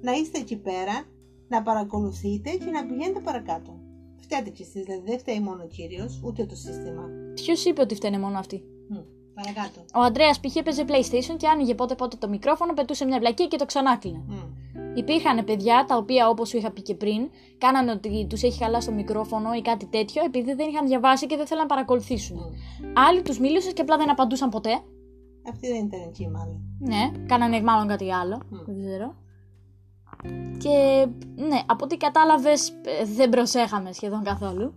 να 0.02 0.12
είστε 0.12 0.40
εκεί 0.40 0.58
πέρα, 0.58 1.04
να 1.48 1.62
παρακολουθείτε 1.64 2.50
και 2.50 2.72
να 2.72 2.86
πηγαίνετε 2.86 3.20
παρακάτω. 3.20 3.80
Φταίτε 4.16 4.50
κι 4.50 4.62
εσείς, 4.62 4.84
δηλαδή 4.84 5.04
δεν 5.06 5.20
φταίει 5.20 5.40
μόνο 5.40 5.64
ο 5.64 5.68
κύριος, 5.68 6.22
ούτε 6.24 6.46
το 6.46 6.56
σύστημα. 6.56 7.04
Ποιος 7.34 7.66
είπε 7.66 7.82
ότι 7.82 7.96
φταίνε 7.96 8.20
μόνο 8.20 8.38
αυτοί; 8.38 8.64
Μμ, 9.48 9.54
παρακάτω. 9.54 9.80
Ο 9.94 10.00
Αντρέα 10.00 10.32
π.χ. 10.42 10.56
έπαιζε 10.56 10.86
PlayStation 10.88 11.36
και 11.38 11.48
άνοιγε 11.48 11.76
πότε 11.76 11.96
πότε 11.96 12.18
το 12.20 12.28
μικρόφωνο, 12.30 12.74
πετούσε 12.74 13.06
μια 13.06 13.20
βλακή 13.20 13.48
και 13.48 13.58
το 13.58 13.66
ξανάκλεινε. 13.66 14.24
Μμ. 14.28 14.96
Υπήρχαν 14.96 15.44
παιδιά 15.44 15.86
τα 15.88 15.98
οποία, 15.98 16.30
όπως 16.30 16.50
σου 16.50 16.58
είχα 16.58 16.72
πει 16.72 16.82
και 16.82 16.96
πριν, 16.96 17.30
κάνανε 17.58 17.92
ότι 17.92 18.26
τους 18.30 18.44
έχει 18.44 18.64
χαλάσει 18.64 18.88
το 18.88 18.94
μικρόφωνο 18.94 19.54
ή 19.54 19.62
κάτι 19.62 19.86
τέτοιο 19.86 20.24
επειδή 20.24 20.54
δεν 20.54 20.70
είχαν 20.70 20.88
διαβάσει 20.88 21.26
και 21.26 21.38
δεν 21.38 21.48
θέλαν 21.48 21.64
να 21.64 21.70
παρακολουθήσουν. 21.70 22.38
Μμ. 22.38 22.98
Άλλοι 23.08 23.22
τους 23.22 23.40
μίλησες 23.40 23.74
και 23.74 23.82
απλά 23.82 23.98
δεν 23.98 24.10
απαντούσαν 24.10 24.50
ποτέ. 24.50 24.82
Αυτή 25.50 25.68
δεν 25.68 25.86
ήταν 25.86 26.02
εκεί 26.08 26.30
μάλλον. 26.30 26.62
Ναι, 26.80 27.12
κάνανε 27.26 27.62
μάλλον 27.62 27.88
κάτι 27.88 28.14
άλλο. 28.14 28.42
Μμ. 28.50 28.58
Δεν 28.66 28.80
ξέρω. 28.86 29.16
Και 30.58 31.08
ναι, 31.36 31.62
από 31.66 31.84
ό,τι 31.84 31.98
κατάλαβες, 31.98 32.74
δεν 33.16 33.30
προσέχαμε 33.30 33.92
σχεδόν 33.92 34.24
καθόλου. 34.24 34.74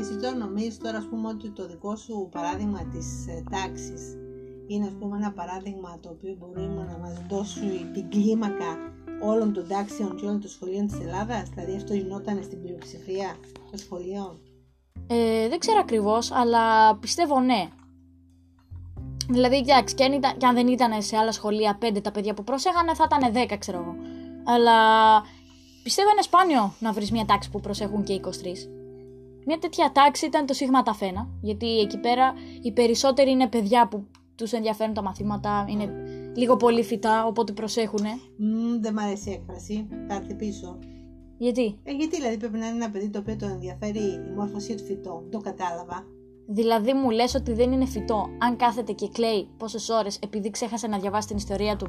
Και 0.00 0.06
εσύ 0.06 0.16
τώρα 0.16 0.36
νομίζεις 0.36 0.78
τώρα 0.78 0.98
ας 0.98 1.06
πούμε 1.08 1.28
ότι 1.28 1.50
το 1.50 1.66
δικό 1.66 1.96
σου 1.96 2.28
παράδειγμα 2.30 2.84
της 2.92 3.26
ε, 3.26 3.44
τάξης 3.50 4.16
είναι 4.66 4.86
ας 4.86 4.92
πούμε 4.98 5.16
ένα 5.16 5.32
παράδειγμα 5.32 5.98
το 6.00 6.08
οποίο 6.08 6.36
μπορούμε 6.38 6.84
να 6.90 6.98
μας 6.98 7.22
δώσει 7.28 7.90
την 7.94 8.10
κλίμακα 8.10 8.76
όλων 9.22 9.52
των 9.52 9.68
τάξεων 9.68 10.16
και 10.16 10.24
όλων 10.26 10.40
των 10.40 10.50
σχολείων 10.50 10.86
της 10.86 11.00
Ελλάδας; 11.00 11.48
Δηλαδή 11.48 11.76
αυτό 11.76 11.94
γινόταν 11.94 12.42
στην 12.42 12.62
πλειοψηφία 12.62 13.36
των 13.70 13.78
σχολείων; 13.78 14.40
Ε, 15.06 15.48
δεν 15.48 15.58
ξέρω 15.58 15.78
ακριβώς, 15.80 16.32
αλλά 16.32 16.96
πιστεύω 16.96 17.40
ναι. 17.40 17.68
Δηλαδή, 19.28 19.56
εντάξει, 19.56 19.94
και 19.94 20.04
αν, 20.04 20.12
ήταν, 20.12 20.36
και 20.36 20.46
αν 20.46 20.54
δεν 20.54 20.68
ήταν 20.68 21.02
σε 21.02 21.16
άλλα 21.16 21.32
σχολεία 21.32 21.76
πέντε 21.76 22.00
τα 22.00 22.10
παιδιά 22.10 22.34
που 22.34 22.44
προσέχανε, 22.44 22.94
θα 22.94 23.06
ήταν 23.10 23.32
10, 23.50 23.56
ξέρω 23.58 23.78
εγώ. 23.78 23.94
Αλλά 24.44 24.76
πιστεύω 25.82 26.10
είναι 26.10 26.22
σπάνιο 26.22 26.72
να 26.78 26.92
βρεις 26.92 27.10
μια 27.10 27.24
τάξη 27.24 27.50
που 27.50 27.60
προσέχουν 27.60 28.02
και 28.02 28.20
23. 28.24 28.28
Μια 29.46 29.58
τέτοια 29.58 29.92
τάξη 29.92 30.26
ήταν 30.26 30.46
το 30.46 30.54
Σίγμα 30.54 30.82
Ταφένα, 30.82 31.28
γιατί 31.40 31.78
εκεί 31.78 31.98
πέρα 31.98 32.32
οι 32.62 32.72
περισσότεροι 32.72 33.30
είναι 33.30 33.48
παιδιά 33.48 33.88
που 33.88 34.06
τους 34.34 34.52
ενδιαφέρουν 34.52 34.94
τα 34.94 35.02
μαθήματα, 35.02 35.66
είναι 35.68 35.92
λίγο 36.36 36.56
πολύ 36.56 36.82
φυτά, 36.82 37.26
οπότε 37.26 37.52
προσέχουν. 37.52 38.04
Μμμ, 38.36 38.80
δεν 38.80 38.92
μ' 38.92 38.98
αρέσει 38.98 39.30
η 39.30 39.32
έκφραση. 39.32 39.88
Θα 40.08 40.14
έρθει 40.14 40.34
πίσω. 40.34 40.78
Γιατί; 41.38 41.78
Ε, 41.82 41.92
γιατί 41.92 42.16
δηλαδή 42.16 42.36
πρέπει 42.36 42.58
να 42.58 42.66
είναι 42.66 42.76
ένα 42.76 42.90
παιδί 42.90 43.08
το 43.10 43.18
οποίο 43.18 43.36
τον 43.36 43.50
ενδιαφέρει 43.50 43.98
η 43.98 44.32
μόρφωσή 44.36 44.74
του 44.74 44.84
φυτό. 44.84 45.24
Το 45.30 45.38
κατάλαβα. 45.38 46.04
Δηλαδή 46.46 46.92
μου 46.92 47.10
λες 47.10 47.34
ότι 47.34 47.52
δεν 47.52 47.72
είναι 47.72 47.86
φυτό 47.86 48.28
αν 48.38 48.56
κάθεται 48.56 48.92
και 48.92 49.08
κλαίει 49.08 49.48
πόσες 49.56 49.88
ώρες 49.88 50.18
επειδή 50.22 50.50
ξέχασε 50.50 50.86
να 50.86 50.98
διαβάσει 50.98 51.28
την 51.28 51.36
ιστορία 51.36 51.76
του. 51.76 51.86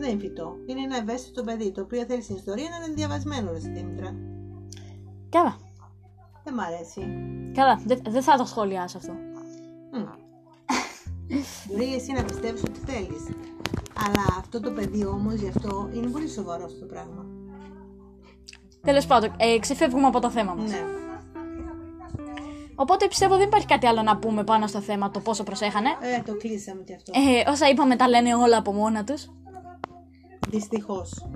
Δεν 0.00 0.10
είναι 0.10 0.20
φυτό. 0.20 0.56
Είναι 0.66 0.80
ένα 0.80 0.96
ευαίσθητο 0.96 1.42
παιδί 1.42 1.72
το 1.72 1.80
οποίο 1.80 2.04
θέλει 2.04 2.22
στην 2.22 2.36
ιστορία 2.36 2.68
να 2.70 2.84
είναι 2.84 2.94
διαβασμένο, 2.94 3.52
ρε 3.52 3.58
Δήμητρα. 3.58 4.14
Καλά. 5.28 5.65
Δεν 6.46 6.54
μ' 6.54 6.60
αρέσει. 6.60 7.00
Καλά, 7.54 7.80
δεν 7.84 8.00
δεν 8.08 8.22
θα 8.22 8.36
το 8.36 8.44
σχολιάσω 8.44 8.98
αυτό. 8.98 9.12
Μμ. 9.92 10.04
Μπορεί 11.68 11.94
εσύ 11.94 12.12
να 12.12 12.24
πιστεύεις 12.24 12.62
ότι 12.62 12.78
θέλεις. 12.78 13.24
Αλλά 14.06 14.38
αυτό 14.38 14.60
το 14.60 14.70
παιδί 14.70 15.04
όμως 15.04 15.34
γι' 15.34 15.48
αυτό 15.48 15.90
είναι 15.94 16.06
πολύ 16.06 16.28
σοβαρό 16.28 16.64
αυτό 16.64 16.78
το 16.78 16.86
πράγμα. 16.86 17.26
Τέλος 18.82 19.06
πάντων, 19.06 19.32
ε, 19.36 19.58
ξεφεύγουμε 19.58 20.06
από 20.06 20.20
το 20.20 20.30
θέμα 20.30 20.54
μας. 20.54 20.70
Ναι. 20.70 20.84
Οπότε 22.74 23.08
πιστεύω 23.08 23.36
δεν 23.36 23.46
υπάρχει 23.46 23.66
κάτι 23.66 23.86
άλλο 23.86 24.02
να 24.02 24.16
πούμε 24.16 24.44
πάνω 24.44 24.66
στο 24.66 24.80
θέμα 24.80 25.10
το 25.10 25.20
πόσο 25.20 25.42
προσέχανε. 25.42 25.88
Ε, 25.88 26.22
το 26.22 26.36
κλείσαμε 26.36 26.82
κι 26.82 26.94
αυτό. 26.94 27.12
Ε, 27.14 27.50
όσα 27.50 27.68
είπαμε 27.68 27.96
τα 27.96 28.08
λένε 28.08 28.34
όλα 28.34 28.56
από 28.56 28.72
μόνα 28.72 29.04
τους. 29.04 29.30
Δυστυχώς. 30.48 31.26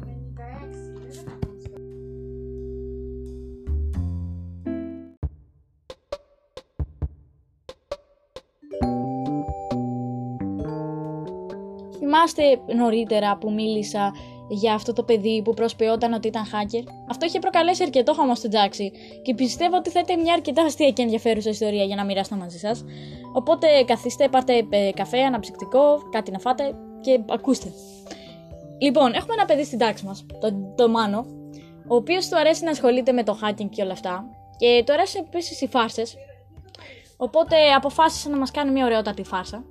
Θυμάστε 12.11 12.61
νωρίτερα 12.75 13.37
που 13.37 13.53
μίλησα 13.53 14.15
για 14.49 14.75
αυτό 14.75 14.93
το 14.93 15.03
παιδί 15.03 15.43
που 15.45 15.55
προσποιόταν 15.55 16.13
ότι 16.13 16.29
ήταν 16.29 16.45
hacker; 16.45 16.85
Αυτό 17.11 17.27
είχε 17.27 17.39
προκαλέσει 17.39 17.83
αρκετό 17.83 18.15
χαμό 18.15 18.35
στην 18.35 18.51
τάξη 18.51 18.93
και 19.23 19.35
πιστεύω 19.35 19.77
ότι 19.77 19.91
θα 19.91 20.01
ήταν 20.01 20.21
μια 20.21 20.33
αρκετά 20.33 20.63
αστεία 20.63 20.91
και 20.91 21.03
ενδιαφέρουσα 21.03 21.51
ιστορία 21.51 21.85
για 21.85 21.97
να 21.97 22.05
μοιράσω 22.05 22.37
μαζί 22.37 22.59
σας. 22.59 22.85
Οπότε 23.33 23.67
καθίστε, 23.87 24.29
πάρτε 24.29 24.67
ε, 24.71 24.91
καφέ, 24.95 25.21
αναψυκτικό, 25.23 26.09
κάτι 26.11 26.31
να 26.31 26.39
φάτε 26.39 26.75
και 27.01 27.21
ακούστε. 27.31 27.73
Λοιπόν, 28.81 29.13
έχουμε 29.13 29.33
ένα 29.33 29.45
παιδί 29.45 29.65
στην 29.65 29.79
τάξη 29.79 30.05
μας, 30.05 30.27
τον 30.41 30.75
το 30.77 30.89
Μάνο, 30.89 31.27
ο 31.89 31.95
οποίος 31.95 32.29
του 32.29 32.39
αρέσει 32.39 32.65
να 32.65 32.71
ασχολείται 32.71 33.13
με 33.13 33.23
το 33.23 33.39
hacking 33.43 33.69
και 33.71 33.83
όλα 33.83 33.93
αυτά. 33.93 34.25
Και 34.57 34.83
του 34.87 34.93
αρέσουν 34.93 35.25
επίσης 35.27 35.61
οι 35.61 35.67
φάρσες. 35.67 36.17
Οπότε 37.17 37.57
αποφάσισε 37.77 38.29
να 38.29 38.37
μας 38.37 38.51
κάνει 38.51 38.71
μια 38.71 38.85
ωραιότατη 38.85 39.23
φάρσα. 39.23 39.65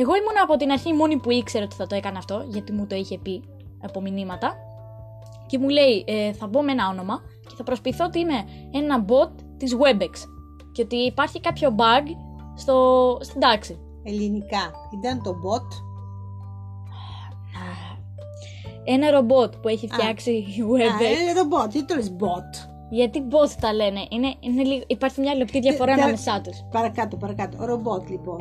Εγώ 0.00 0.14
ήμουν 0.16 0.42
από 0.42 0.56
την 0.56 0.70
αρχή 0.70 0.88
η 0.88 0.92
μόνη 0.92 1.16
που 1.16 1.30
ήξερε 1.30 1.64
ότι 1.64 1.74
θα 1.74 1.86
το 1.86 1.94
έκανε 1.94 2.18
αυτό, 2.18 2.44
γιατί 2.48 2.72
μου 2.72 2.86
το 2.86 2.94
είχε 2.96 3.18
πει 3.18 3.42
από 3.82 4.00
μηνύματα. 4.00 4.54
Και 5.46 5.58
μου 5.58 5.68
λέει, 5.68 6.04
ε, 6.06 6.32
θα 6.32 6.46
μπω 6.46 6.62
με 6.62 6.72
ένα 6.72 6.88
όνομα 6.88 7.20
και 7.48 7.54
θα 7.56 7.62
προσποιηθώ 7.62 8.04
ότι 8.04 8.18
είμαι 8.18 8.44
ένα 8.72 9.04
bot 9.08 9.30
της 9.56 9.76
Webex. 9.76 10.10
Και 10.72 10.82
ότι 10.82 10.96
υπάρχει 10.96 11.40
κάποιο 11.40 11.74
bug 11.78 12.06
στο, 12.56 13.18
στην 13.20 13.40
τάξη. 13.40 13.78
Ελληνικά. 14.02 14.70
Ήταν 15.02 15.22
το 15.22 15.30
bot; 15.30 15.66
Ένα 18.84 19.10
ρομπότ 19.10 19.54
που 19.56 19.68
έχει 19.68 19.88
φτιάξει 19.88 20.30
η 20.30 20.60
Α, 20.62 20.66
WebEx. 20.66 21.20
είναι 21.20 21.32
ρομπότ. 21.40 21.70
Τι 21.70 21.84
το 21.84 21.94
λες 21.94 22.16
bot; 22.20 22.68
Γιατί 22.90 23.22
bot 23.30 23.50
τα 23.60 23.72
λένε. 23.72 24.06
Είναι, 24.10 24.34
είναι 24.40 24.62
λίγο, 24.62 24.84
υπάρχει 24.86 25.20
μια 25.20 25.34
λεπτή 25.34 25.60
διαφορά 25.60 25.94
τε- 25.94 26.02
ανάμεσά 26.02 26.40
τους. 26.40 26.62
Παρακάτω, 26.70 27.16
παρακάτω. 27.16 27.64
Ρομπότ 27.64 28.08
λοιπόν. 28.08 28.38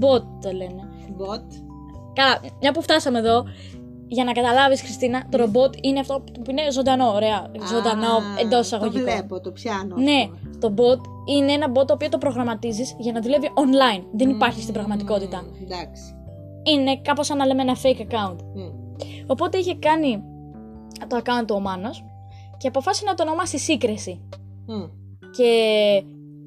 Bot 0.00 0.22
το 0.42 0.52
λένε. 0.52 0.88
Bot. 1.18 1.44
Καλά, 2.12 2.40
μια 2.60 2.72
που 2.72 2.82
φτάσαμε 2.82 3.18
εδώ, 3.18 3.44
για 4.08 4.24
να 4.24 4.32
καταλάβεις, 4.32 4.80
Χριστίνα, 4.80 5.24
το 5.28 5.38
ρομπότ 5.38 5.74
είναι 5.80 6.00
αυτό 6.00 6.24
που 6.44 6.50
είναι 6.50 6.70
ζωντανό, 6.70 7.12
ωραία. 7.14 7.50
Ζωντανό 7.72 8.06
Α, 8.06 8.20
εντός 8.40 8.50
Το 8.50 8.58
εισαγωγικών. 8.76 9.02
βλέπω, 9.02 9.40
το 9.40 9.50
πιάνω. 9.50 9.96
Ναι, 9.96 10.28
αυτό. 10.48 10.68
το 10.68 10.74
bot 10.82 11.00
είναι 11.28 11.52
ένα 11.52 11.66
bot 11.74 11.86
το 11.86 11.92
οποίο 11.94 12.08
το 12.08 12.18
προγραμματίζεις 12.18 12.94
για 12.98 13.12
να 13.12 13.20
δουλεύει 13.20 13.50
online. 13.54 14.04
Δεν 14.12 14.30
υπάρχει 14.30 14.60
στην 14.60 14.74
πραγματικότητα. 14.74 15.42
Μμμ, 15.42 15.62
Εντάξει. 15.62 16.02
Είναι 16.62 16.96
κάπως 17.02 17.26
σαν 17.26 17.36
να 17.36 17.46
λέμε 17.46 17.62
ένα 17.62 17.76
fake 17.82 18.00
account. 18.00 18.36
Μμ. 18.54 18.68
Οπότε 19.26 19.58
είχε 19.58 19.74
κάνει 19.74 20.22
το 21.06 21.16
account 21.16 21.46
του 21.46 21.54
ο 21.58 21.60
Μάνος 21.60 22.04
και 22.56 22.68
αποφάσισε 22.68 23.04
να 23.04 23.14
το 23.14 23.22
ονομάσει 23.22 23.58
Secrecy. 23.68 24.18
Μμ. 24.66 24.84
Και 25.36 25.50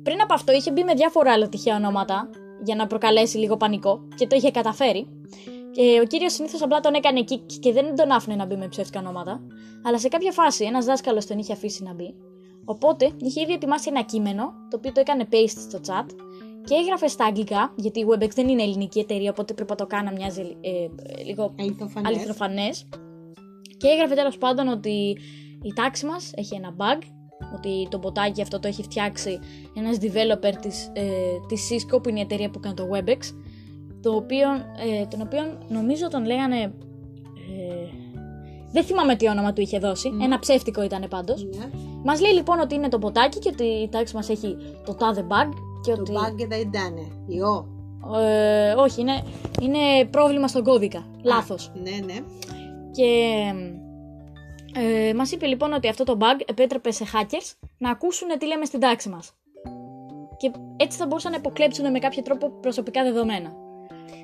πριν 0.04 0.22
από 0.22 0.34
αυτό 0.34 0.52
είχε 0.52 0.72
μπει 0.72 0.84
με 0.84 0.94
διάφορα 0.94 1.32
άλλα 1.32 1.50
τυχαία 1.50 1.76
ονόματα 1.76 2.30
για 2.64 2.76
να 2.76 2.88
προκαλέσει 2.88 3.38
λίγο 3.38 3.58
πανικό 3.58 4.08
και 4.16 4.28
το 4.28 4.36
είχε 4.36 4.52
καταφέρει. 4.52 5.08
Και 5.72 6.00
ο 6.04 6.06
κύριος 6.06 6.34
συνήθως 6.34 6.62
απλά 6.62 6.80
τον 6.80 6.94
έκανε 6.94 7.20
εκεί 7.20 7.40
και 7.60 7.72
δεν 7.72 7.96
τον 7.96 8.12
άφηνε 8.12 8.36
να 8.36 8.46
μπει 8.46 8.56
με 8.56 8.68
ψεύτικα 8.68 9.00
ονόματα. 9.00 9.42
Αλλά 9.84 10.00
σε 10.00 10.08
κάποια 10.08 10.32
φάση 10.32 10.66
ένας 10.66 10.86
δάσκαλος 10.86 11.26
τον 11.26 11.38
είχε 11.38 11.54
αφήσει 11.54 11.84
να 11.84 11.94
μπει. 11.94 12.16
Οπότε 12.66 13.12
είχε 13.18 13.42
ήδη 13.42 13.54
ετοιμάσει 13.54 13.90
ένα 13.90 14.02
κείμενο 14.02 14.44
το 14.70 14.78
οποίο 14.78 14.92
το 14.92 15.00
έκανε 15.00 15.28
paste 15.32 15.60
στο 15.70 15.80
chat 15.88 16.06
και 16.64 16.76
έγραφε 16.76 17.08
στα 17.08 17.26
αγγλικά, 17.26 17.74
γιατί 17.76 18.00
η 18.00 18.06
Webex 18.10 18.30
δεν 18.30 18.48
είναι 18.48 18.64
ελληνική 18.64 19.00
εταιρεία, 19.00 19.30
οπότε 19.30 19.54
πρέπει 19.54 19.70
να 19.70 19.76
το 19.76 19.86
κάνω 19.86 20.04
να 20.04 20.12
μοιάζει 20.12 20.42
ε, 20.62 20.70
ε, 20.70 21.24
λίγο 21.24 21.54
Αληθοφανές. 21.60 22.18
αληθοφανές. 22.18 22.86
Και 23.78 23.88
έγραφε 23.88 24.16
τέλος 24.16 24.38
πάντων 24.38 24.68
ότι 24.68 25.18
η 25.62 25.74
τάξη 25.76 26.06
μας 26.06 26.32
έχει 26.36 26.56
ένα 26.56 26.76
bug, 26.78 27.02
ότι 27.56 27.88
το 27.90 27.98
μποτάκι 27.98 28.42
αυτό 28.42 28.60
το 28.60 28.68
έχει 28.68 28.84
φτιάξει 28.84 29.40
ένας 29.78 29.98
developer 30.02 30.54
της, 30.62 30.92
ε, 30.94 31.04
της 31.48 31.70
Cisco 31.72 32.04
που 32.04 32.10
είναι 32.10 32.20
η 32.20 32.22
εταιρεία 32.22 32.50
που 32.50 32.60
κάνει 32.60 32.76
το 32.76 32.88
WebEx, 32.94 33.34
το 34.02 34.16
οποίο, 34.16 34.50
ε, 35.02 35.06
τον 35.06 35.22
οποίο 35.22 35.58
νομίζω 35.68 36.08
τον 36.08 36.26
λέγανε. 36.26 36.58
Ε, 36.58 36.74
δεν 38.72 38.84
θυμάμαι 38.84 39.16
τι 39.16 39.28
όνομα 39.30 39.54
του 39.54 39.62
είχε 39.62 39.80
δώσει. 39.80 40.12
Ένα 40.22 40.40
ψεύτικο 40.40 40.84
ήταν 40.84 41.06
πάντως. 41.10 41.44
Ναι. 41.44 41.70
Μας 42.04 42.22
λέει 42.22 42.32
λοιπόν 42.32 42.60
ότι 42.60 42.76
είναι 42.76 42.90
το 42.90 42.98
μποτάκι 42.98 43.40
και 43.40 43.50
ότι 43.54 43.64
η 43.64 43.90
τάξη 43.90 44.16
μας 44.16 44.30
έχει 44.30 44.58
το 44.86 44.94
τάδε 44.94 45.26
bug. 45.30 45.54
Και 45.82 45.92
Το 45.94 46.02
ότι. 46.02 46.12
bug 46.12 46.48
δεν 46.48 46.60
ήταν. 46.60 47.24
Ιό. 47.28 47.68
Ε, 48.20 48.72
όχι, 48.72 49.02
είναι, 49.02 49.24
είναι 49.62 50.06
πρόβλημα 50.10 50.48
στον 50.48 50.64
κώδικα. 50.64 51.06
Λάθος. 51.24 51.72
Ναι, 51.84 52.06
ναι. 52.06 52.20
Και 52.92 53.42
ε, 54.80 55.14
μας 55.14 55.32
είπε 55.32 55.46
λοιπόν 55.46 55.74
ότι 55.74 55.88
αυτό 55.88 56.04
το 56.04 56.18
bug 56.20 56.42
επέτρεπε 56.46 56.92
σε 56.92 57.06
hackers 57.14 57.54
να 57.78 57.90
ακούσουν 57.90 58.28
τι 58.40 58.46
λέμε 58.46 58.66
στην 58.66 58.80
τάξη 58.80 59.10
μας. 59.10 59.32
Και 60.38 60.52
έτσι 60.78 60.98
θα 60.98 61.06
μπορούσαν 61.06 61.32
να 61.32 61.38
υποκλέψουν 61.38 61.92
με 61.92 62.00
κάποιο 62.00 62.22
τρόπο 62.22 62.50
προσωπικά 62.50 63.04
δεδομένα. 63.04 63.50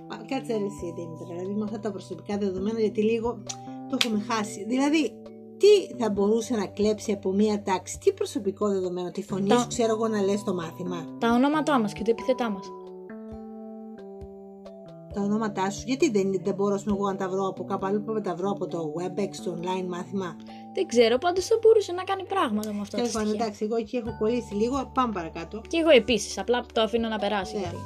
Μα, 0.09 0.15
Κάτσε 0.17 0.53
ρε 0.57 0.65
εσύ 0.65 0.93
Δήμητρα, 0.95 1.25
δηλαδή 1.35 1.53
με 1.53 1.63
αυτά 1.63 1.79
τα 1.79 1.91
προσωπικά 1.91 2.37
δεδομένα 2.37 2.79
γιατί 2.79 3.01
λίγο 3.03 3.43
το 3.89 3.97
έχουμε 4.01 4.25
χάσει. 4.29 4.65
Δηλαδή, 4.67 5.13
τι 5.57 5.95
θα 5.97 6.09
μπορούσε 6.09 6.55
να 6.55 6.65
κλέψει 6.65 7.11
από 7.11 7.31
μία 7.31 7.61
τάξη, 7.63 7.97
τι 7.99 8.11
προσωπικό 8.13 8.67
δεδομένο, 8.67 9.11
τη 9.11 9.23
φωνή 9.23 9.47
Τα- 9.47 9.57
σου 9.57 9.67
ξέρω 9.67 9.91
εγώ 9.93 10.07
να 10.07 10.21
λες 10.21 10.43
το 10.43 10.53
μάθημα, 10.53 11.05
Τα 11.19 11.31
ονόματά 11.33 11.79
μας 11.79 11.93
και 11.93 12.03
τα 12.03 12.11
επιθετά 12.11 12.49
μας. 12.49 12.65
Τα 15.13 15.21
ονόματά 15.21 15.69
σου, 15.69 15.83
γιατί 15.85 16.09
δεν, 16.09 16.41
δεν 16.43 16.53
μπορώ 16.55 16.73
ας 16.75 16.83
πούμε, 16.83 16.95
εγώ 16.95 17.07
να 17.11 17.15
τα 17.15 17.29
βρω 17.29 17.47
από 17.47 17.63
κάπου 17.63 17.85
αλλού 17.85 18.03
που 18.03 18.11
να 18.11 18.21
τα 18.21 18.35
βρω 18.35 18.49
από 18.49 18.67
το 18.67 18.93
WebEx, 18.97 19.29
το 19.45 19.57
online 19.59 19.85
μάθημα; 19.87 20.35
Δεν 20.73 20.87
ξέρω, 20.87 21.17
πάντως 21.17 21.45
θα 21.45 21.55
μπορούσε 21.61 21.91
να 21.91 22.03
κάνει 22.03 22.23
πράγματα 22.23 22.73
με 22.73 22.79
αυτά 22.81 22.91
τα 22.91 22.97
Τέλος 22.97 23.11
πάντων, 23.11 23.27
στοιχεία. 23.27 23.45
εντάξει, 23.45 23.65
εγώ 23.65 23.75
εκεί 23.75 23.95
έχω 23.97 24.17
κολλήσει 24.19 24.53
λίγο, 24.53 24.91
πάμε 24.93 25.13
παρακάτω. 25.13 25.61
Και 25.67 25.77
εγώ 25.77 25.89
επίσης, 25.89 26.37
απλά 26.37 26.65
το 26.73 26.81
αφήνω 26.81 27.07
να 27.07 27.17
περάσει. 27.19 27.53
Ναι. 27.55 27.59
γιατί. 27.61 27.77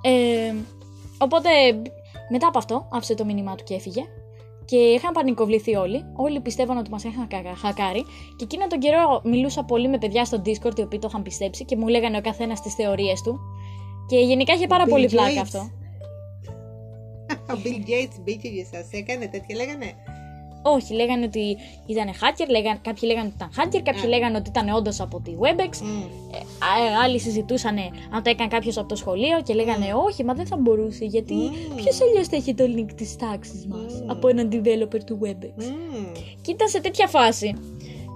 Ε, 0.00 0.54
οπότε 1.18 1.48
μετά 2.30 2.46
από 2.48 2.58
αυτό 2.58 2.88
άφησε 2.92 3.14
το 3.14 3.24
μήνυμά 3.24 3.54
του 3.54 3.64
και 3.64 3.74
έφυγε. 3.74 4.02
Και 4.64 4.76
είχαν 4.76 5.12
πανικοβληθεί 5.12 5.74
όλοι. 5.74 6.04
Όλοι 6.16 6.40
πιστεύαν 6.40 6.76
ότι 6.76 6.90
μας 6.90 7.04
είχαν 7.04 7.26
κα- 7.28 7.54
χακάρει. 7.56 8.02
Και 8.36 8.44
εκείνο 8.44 8.66
τον 8.66 8.78
καιρό 8.78 9.20
μιλούσα 9.24 9.64
πολύ 9.64 9.88
με 9.88 9.98
παιδιά 9.98 10.24
στο 10.24 10.42
Discord 10.44 10.78
οι 10.78 10.82
οποίοι 10.82 10.98
το 10.98 11.06
είχαν 11.10 11.22
πιστέψει 11.22 11.64
και 11.64 11.76
μου 11.76 11.88
λέγανε 11.88 12.16
ο 12.16 12.20
καθένας 12.20 12.60
τις 12.60 12.74
θεωρίες 12.74 13.20
του. 13.22 13.40
Και 14.08 14.16
γενικά 14.18 14.52
είχε 14.54 14.66
πάρα 14.66 14.84
Bill 14.84 14.88
πολύ 14.88 15.06
πλάκα 15.08 15.32
Gates. 15.34 15.38
αυτό. 15.42 15.70
Ο 17.30 17.54
Bill 17.64 17.80
Gates 17.90 18.16
μπήκε 18.24 18.48
και 18.48 18.64
σας 18.72 18.86
έκανε 18.92 19.26
τέτοια, 19.26 19.56
λέγανε; 19.56 19.92
Όχι, 20.62 20.94
λέγανε 20.94 21.24
ότι 21.24 21.56
ήταν 21.86 22.06
hacker, 22.08 22.48
λέγανε, 22.50 22.78
κάποιοι 22.82 23.08
λέγανε 23.12 23.26
ότι 23.26 23.36
ήταν 23.36 23.50
hacker, 23.56 23.80
κάποιοι 23.84 24.00
Α. 24.04 24.08
λέγανε 24.08 24.36
ότι 24.36 24.48
ήταν 24.48 24.68
όντως 24.68 25.00
από 25.00 25.20
τη 25.20 25.30
Webex. 25.40 25.76
Μμ. 25.82 26.02
Ε, 26.34 26.38
α- 26.38 27.02
άλλοι 27.04 27.18
συζητούσαν 27.20 27.76
αν 28.14 28.22
το 28.22 28.30
έκανε 28.30 28.48
κάποιος 28.50 28.76
από 28.78 28.88
το 28.88 28.96
σχολείο 28.96 29.42
και 29.42 29.54
λέγανε 29.54 29.86
Όχι, 30.06 30.24
μα 30.24 30.34
δεν 30.34 30.46
θα 30.46 30.56
μπορούσε 30.56 31.04
γιατί 31.04 31.34
Mm. 31.34 31.76
ποιος 31.76 32.00
αλλιώς 32.02 32.28
θα 32.28 32.36
έχει 32.36 32.54
το 32.54 32.64
link 32.76 32.92
της 32.94 33.16
τάξης 33.16 33.66
μας 33.66 33.92
Mm. 34.02 34.04
από 34.06 34.28
έναν 34.28 34.48
developer 34.52 35.00
του 35.06 35.18
Webex; 35.22 35.64
Μμ. 35.64 36.12
Και 36.42 36.50
ήταν 36.50 36.68
σε 36.68 36.80
τέτοια 36.80 37.06
φάση. 37.06 37.54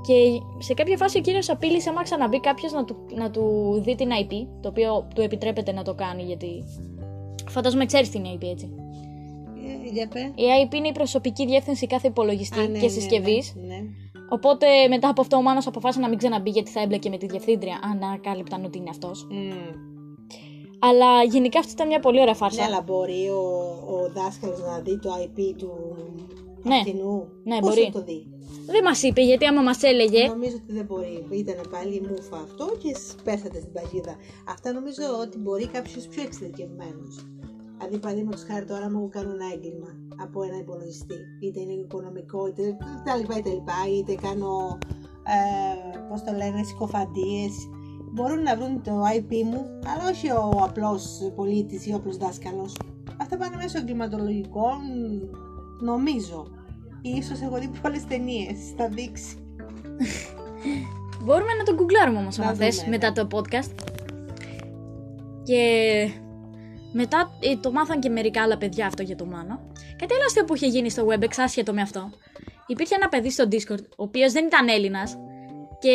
Και 0.06 0.14
σε 0.58 0.74
κάποια 0.74 0.96
φάση 0.96 1.18
ο 1.18 1.20
κύριος 1.20 1.48
απείλησε 1.48 1.88
άμα 1.88 2.02
ξαναμπεί 2.02 2.40
κάποιος 2.40 2.72
να 2.72 2.84
του, 2.84 2.96
να 3.14 3.30
του 3.30 3.42
δει 3.84 3.94
την 3.94 4.08
IP, 4.22 4.46
το 4.60 4.68
οποίο 4.68 5.08
του 5.14 5.20
επιτρέπεται 5.20 5.72
να 5.72 5.82
το 5.82 5.94
κάνει 5.94 6.22
γιατί. 6.22 6.64
Φαντάζομαι 7.48 7.86
ξέρεις 7.86 8.10
την 8.10 8.22
IP 8.24 8.42
έτσι. 8.52 8.70
Ε, 9.90 9.92
για 9.92 10.08
πέ. 10.08 10.20
Η 10.20 10.44
IP 10.70 10.74
είναι 10.74 10.88
η 10.88 10.92
προσωπική 10.92 11.46
διεύθυνση 11.46 11.86
κάθε 11.86 12.08
υπολογιστή 12.08 12.58
Α, 12.60 12.68
ναι, 12.68 12.78
και 12.78 12.84
ναι, 12.84 12.88
συσκευής. 12.92 13.54
ναι, 13.56 13.66
ναι. 13.66 13.80
Οπότε 14.32 14.66
μετά 14.88 15.08
από 15.08 15.20
αυτό 15.20 15.36
ο 15.36 15.42
Μάνος 15.42 15.66
αποφάσισε 15.66 16.00
να 16.00 16.08
μην 16.08 16.18
ξαναμπεί 16.18 16.50
γιατί 16.50 16.70
θα 16.70 16.80
έμπλεκε 16.80 17.08
με 17.08 17.16
τη 17.16 17.26
διευθύντρια 17.26 17.78
αν 17.82 18.02
ανακάλυπταν 18.04 18.64
ότι 18.64 18.78
είναι 18.78 18.90
αυτός. 18.90 19.26
Μμ. 19.30 19.50
Αλλά 20.78 21.22
γενικά 21.22 21.58
αυτή 21.58 21.72
ήταν 21.72 21.86
μια 21.86 22.00
πολύ 22.00 22.20
ωραία 22.20 22.34
φάρσα. 22.34 22.60
Ναι, 22.60 22.66
αλλά 22.66 22.80
μπορεί 22.82 23.28
ο, 23.28 23.42
ο 23.94 24.10
δάσκαλος 24.12 24.60
να 24.60 24.78
δει 24.80 24.98
το 24.98 25.10
IP 25.24 25.54
του 25.58 25.70
Ναι. 26.62 26.74
αυτινού. 26.76 27.28
Ναι, 27.44 27.58
Πώς 27.58 27.68
μπορεί. 27.68 27.84
θα 27.84 27.90
το 27.90 28.02
δει; 28.04 28.26
Δεν 28.66 28.82
μας 28.84 29.02
είπε 29.02 29.22
γιατί 29.22 29.44
άμα 29.46 29.62
μας 29.62 29.82
έλεγε. 29.82 30.26
Νομίζω 30.28 30.56
ότι 30.62 30.72
δεν 30.72 30.84
μπορεί. 30.84 31.26
Ήταν 31.30 31.56
πάλι 31.70 31.94
η 31.94 32.02
μούφα 32.10 32.36
αυτό 32.36 32.66
και 32.82 32.94
σ- 32.94 33.22
πέσατε 33.24 33.58
στην 33.60 33.72
παγίδα. 33.72 34.14
Αυτά 34.48 34.72
νομίζω 34.72 35.02
ότι 35.22 35.38
μπορεί 35.38 35.66
κάποιος 35.66 36.06
πιο 36.06 36.22
εξειδικευμένος. 36.22 37.26
Δηλαδή, 37.80 37.98
παραδείγματος 37.98 38.44
χάρη 38.44 38.64
τώρα, 38.64 38.84
άμα 38.84 38.98
εγώ 38.98 39.08
κάνω 39.08 39.30
ένα 39.30 39.46
έγκλημα 39.54 39.90
από 40.22 40.42
ένα 40.42 40.56
υπολογιστή, 40.58 41.14
είτε 41.40 41.60
είναι 41.60 41.72
οικονομικό, 41.72 42.46
είτε 42.46 42.76
τα 43.04 43.16
λοιπά, 43.16 43.36
είτε, 43.38 43.50
λοιπά, 43.50 43.78
είτε 43.98 44.14
κάνω, 44.14 44.78
ε, 45.34 45.98
πώς 46.08 46.22
το 46.24 46.32
λένε, 46.32 46.62
συκοφαντίες, 46.62 47.52
μπορούν 48.12 48.42
να 48.42 48.56
βρουν 48.56 48.82
το 48.82 48.92
IP 49.16 49.32
μου, 49.44 49.66
αλλά 49.90 50.10
όχι 50.10 50.30
ο 50.30 50.60
απλός 50.62 51.32
πολίτης 51.36 51.86
ή 51.86 51.92
ο 51.92 51.96
απλός 51.96 52.16
δάσκαλος. 52.16 52.76
Αυτά 53.20 53.36
πάνε 53.36 53.56
μέσω 53.56 53.78
εγκληματολογικών, 53.78 54.78
νομίζω. 55.80 56.46
Ίσως 57.02 57.40
έχω 57.40 57.58
δει 57.58 57.70
πολλές 57.82 58.04
ταινίες, 58.06 58.58
θα 58.76 58.88
δείξει. 58.88 59.36
Μπορούμε 61.24 61.52
να 61.58 61.64
το 61.64 61.74
γκουγκλάρουμε 61.74 62.18
όμως, 62.18 62.38
Να 62.38 62.46
αν 62.48 62.56
θες, 62.56 62.76
δούμε, 62.76 62.88
μετά 62.88 63.12
το 63.12 63.26
podcast. 63.32 63.74
Και 65.42 65.62
μετά 66.92 67.30
ε, 67.40 67.56
το 67.56 67.72
μάθαν 67.72 68.00
και 68.00 68.08
μερικά 68.08 68.42
άλλα 68.42 68.56
παιδιά 68.58 68.86
αυτό 68.86 69.02
για 69.02 69.16
το 69.16 69.24
Μάνο. 69.24 69.60
Κάτι 69.96 70.14
άλλο 70.14 70.22
αστείο 70.26 70.44
που 70.44 70.54
είχε 70.54 70.66
γίνει 70.66 70.90
στο 70.90 71.06
Webex, 71.10 71.28
άσχετο 71.38 71.72
με 71.72 71.80
αυτό. 71.80 72.10
Υπήρχε 72.66 72.94
ένα 72.94 73.08
παιδί 73.08 73.30
στο 73.30 73.44
Discord, 73.50 73.82
ο 73.90 74.02
οποίος 74.02 74.32
δεν 74.32 74.46
ήταν 74.46 74.68
Έλληνας. 74.68 75.16
Και 75.78 75.94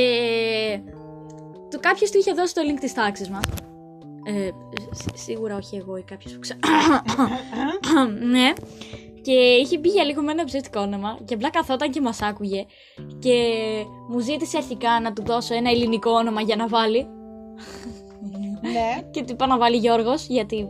του 1.69 1.79
κάποιος 1.79 2.11
του 2.11 2.17
είχε 2.17 2.31
δώσει 2.31 2.53
το 2.53 2.61
link 2.71 2.79
της 2.79 2.93
τάξης 2.93 3.29
μας. 3.29 3.43
Ε, 4.27 4.49
σ- 4.95 5.17
σίγουρα 5.17 5.55
όχι 5.55 5.75
εγώ 5.75 5.97
ή 5.97 6.03
κάποιος 6.03 6.33
που 6.33 6.39
ξέρω. 6.39 6.59
ναι. 8.31 8.53
Και 9.21 9.31
είχε 9.31 9.77
μπει 9.77 9.89
για 9.89 10.03
λίγο 10.03 10.21
με 10.21 10.31
ένα 10.31 10.43
ψεύτικο 10.43 10.79
όνομα 10.79 11.17
και 11.25 11.33
απλά 11.33 11.49
καθόταν 11.49 11.91
και 11.91 12.01
μας 12.01 12.21
άκουγε 12.21 12.65
και 13.19 13.55
μου 14.09 14.19
ζήτησε 14.19 14.57
αρχικά 14.57 14.99
να 14.99 15.13
του 15.13 15.23
δώσω 15.25 15.55
ένα 15.55 15.69
ελληνικό 15.69 16.11
όνομα 16.11 16.41
για 16.41 16.55
να 16.55 16.67
βάλει 16.67 17.07
ναι, 18.61 19.01
και 19.11 19.23
του 19.23 19.31
είπα 19.31 19.47
να 19.47 19.57
βάλει 19.57 19.77
Γιώργος 19.77 20.27
γιατί 20.27 20.69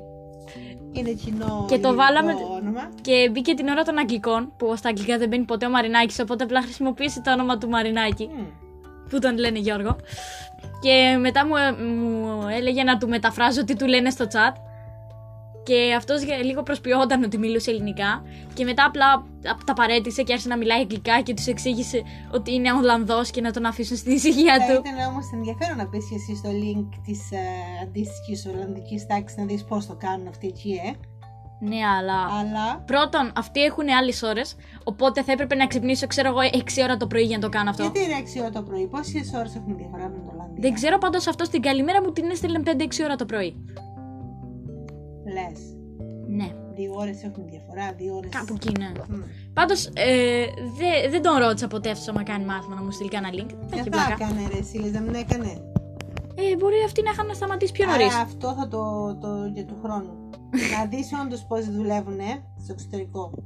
είναι 0.99 1.11
κοινό 1.11 1.65
Και 1.67 1.79
το 1.79 1.87
ελληνικό 1.87 1.93
βάλαμε- 1.95 2.35
όνομα. 2.61 2.89
και 3.01 3.29
μπήκε 3.31 3.53
την 3.53 3.67
ώρα 3.67 3.83
των 3.83 3.97
αγγλικών 3.97 4.51
που 4.57 4.75
στα 4.75 4.89
αγγλικά 4.89 5.17
δεν 5.17 5.27
μπαίνει 5.27 5.43
ποτέ 5.43 5.65
ο 5.65 5.69
Μαρινάκης 5.69 6.19
οπότε 6.19 6.43
απλά 6.43 6.61
χρησιμοποίησε 6.61 7.21
το 7.21 7.31
όνομα 7.31 7.57
του 7.57 7.69
Μαρινάκη 7.69 8.29
Μμ. 8.37 8.43
που 9.09 9.19
τον 9.19 9.37
λένε 9.37 9.59
Γιώργο 9.59 9.95
και 10.81 11.17
μετά 11.19 11.45
μου, 11.45 11.53
μου 11.85 12.47
έλεγε 12.47 12.83
να 12.83 12.97
του 12.97 13.07
μεταφράζω 13.07 13.63
τι 13.63 13.75
του 13.75 13.85
λένε 13.87 14.09
στο 14.09 14.25
chat 14.25 14.53
και 15.65 15.93
αυτός 15.97 16.21
για 16.21 16.37
λίγο 16.37 16.63
προσποιόταν 16.63 17.23
ότι 17.23 17.37
μιλούσε 17.37 17.71
ελληνικά 17.71 18.23
και 18.53 18.63
μετά 18.63 18.85
απλά 18.85 19.25
τα 19.65 19.73
παρέτησε 19.73 20.21
και 20.23 20.31
άρχισε 20.31 20.49
να 20.49 20.57
μιλάει 20.57 20.79
αγγλικά 20.79 21.21
και 21.21 21.33
τους 21.33 21.47
εξήγησε 21.47 22.01
ότι 22.31 22.53
είναι 22.53 22.71
Ολλανδός 22.73 23.31
και 23.31 23.41
να 23.41 23.51
τον 23.51 23.65
αφήσουν 23.65 23.97
στην 23.97 24.11
ησυχία 24.11 24.53
Θα 24.59 24.65
του. 24.73 24.81
ήταν 24.85 25.07
όμως 25.11 25.25
ενδιαφέρον 25.33 25.77
να 25.77 25.87
πεις 25.87 26.05
και 26.09 26.15
εσύ 26.15 26.35
στο 26.35 26.49
link 26.49 26.87
της 27.05 27.31
ε, 27.31 27.37
αντίστοιχης 27.83 28.45
Ολλανδικής 28.45 29.05
τάξης 29.05 29.37
να 29.37 29.45
δεις 29.45 29.63
πώς 29.63 29.85
το 29.85 29.95
κάνουν 29.95 30.27
αυτοί 30.27 30.47
εκεί, 30.47 30.71
ε. 30.85 30.91
Ναι, 31.59 31.81
αλλά... 31.99 32.19
Αλλά 32.39 32.83
Πρώτον, 32.85 33.31
αυτοί 33.35 33.61
έχουν 33.63 33.89
άλλες 33.99 34.21
ώρες, 34.21 34.55
οπότε 34.83 35.23
θα 35.23 35.31
έπρεπε 35.31 35.55
να 35.55 35.67
ξυπνήσω, 35.67 36.07
ξέρω 36.07 36.27
εγώ, 36.27 36.39
6 36.51 36.83
ώρα 36.83 36.97
το 36.97 37.07
πρωί 37.07 37.23
για 37.23 37.37
να 37.37 37.43
το 37.43 37.49
κάνω 37.49 37.69
αυτό. 37.69 37.83
γιατί 37.83 37.99
είναι 37.99 38.13
6 38.37 38.41
ώρα 38.41 38.49
το 38.49 38.61
πρωί, 38.61 38.87
πόσες 38.87 39.31
ώρες 39.35 39.55
έχουν 39.55 39.77
διαφορά 39.77 40.03
με 40.09 40.15
την 40.17 40.27
Ολλανδία; 40.33 40.57
Δεν 40.59 40.73
ξέρω 40.73 40.97
πάντως 40.97 41.27
αυτό 41.27 41.43
στην 41.45 41.61
καλημέρα 41.61 42.01
μου 42.01 42.11
την 42.11 42.29
έστειλε 42.29 42.59
5-6 42.65 42.69
ώρα 43.03 43.15
το 43.15 43.25
πρωί. 43.25 43.55
Λες. 45.33 45.59
Ναι, 46.27 46.55
Δύο 46.75 46.93
ώρες 46.95 47.23
έχουν 47.23 47.43
διαφορά, 47.49 47.93
δύο 47.97 48.15
ώρες... 48.15 48.31
κάπου 48.31 48.53
εκεί 48.53 48.71
ναι. 48.79 48.91
Μμ. 49.09 49.21
Πάντως 49.53 49.85
ε, 49.93 50.45
δε- 50.77 51.09
δεν 51.09 51.21
τον 51.21 51.37
ρώτησα 51.37 51.67
ποτέ 51.67 51.89
αυτό 51.89 52.11
άμα 52.11 52.23
κάνει 52.23 52.45
μάθημα 52.45 52.75
να 52.75 52.81
μου 52.81 52.91
στείλει 52.91 53.09
κανένα 53.09 53.33
link. 53.33 53.49
Θα 53.69 53.75
έχει 53.77 53.89
Δεν 53.89 53.93
θα 53.93 54.05
πλάκα. 54.05 54.13
έκανε 54.23 54.47
ρε 54.51 54.57
εσύ, 54.57 54.77
λες 54.77 54.91
να 54.91 55.01
μην 55.01 55.13
έκανε. 55.15 55.47
Ε, 56.35 56.55
μπορεί 56.55 56.75
αυτοί 56.85 57.01
να 57.01 57.11
είχαν 57.11 57.29
σταματήσει 57.35 57.71
πιο 57.71 57.85
νωρίς. 57.85 58.13
Άρα 58.13 58.23
αυτό 58.23 58.53
θα 58.53 58.67
το, 58.67 59.15
το 59.21 59.51
για 59.53 59.65
του 59.65 59.77
χρόνου. 59.83 60.29
να 60.79 60.85
δεις 60.85 61.09
όντως 61.23 61.45
πώς 61.45 61.71
δουλεύουν 61.71 62.19
ε, 62.19 62.43
στο 62.63 62.71
εξωτερικό. 62.73 63.43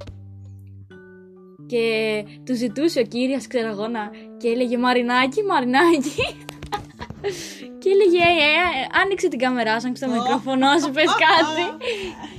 Και 1.66 2.24
του 2.46 2.56
ζητούσε 2.56 3.00
ο 3.00 3.04
κύριος, 3.04 3.48
ξέρω 3.48 3.68
εγώ, 3.70 3.88
να... 3.88 4.00
και 4.38 4.48
έλεγε 4.48 4.78
Μαρινάκι, 4.78 5.44
Μαρινάκι. 5.44 6.22
και 7.82 7.90
έλεγε, 7.94 8.22
ε, 8.32 8.44
ε, 8.48 8.52
ε, 8.80 8.88
άνοιξε 9.02 9.28
την 9.28 9.40
κάμερά 9.40 9.74
σου, 9.80 9.86
άνοιξε 9.88 10.06
το 10.06 10.12
Ω. 10.12 10.14
μικρόφωνο 10.18 10.68
σου, 10.82 10.92
πες 10.92 11.12
κάτι. 11.28 11.64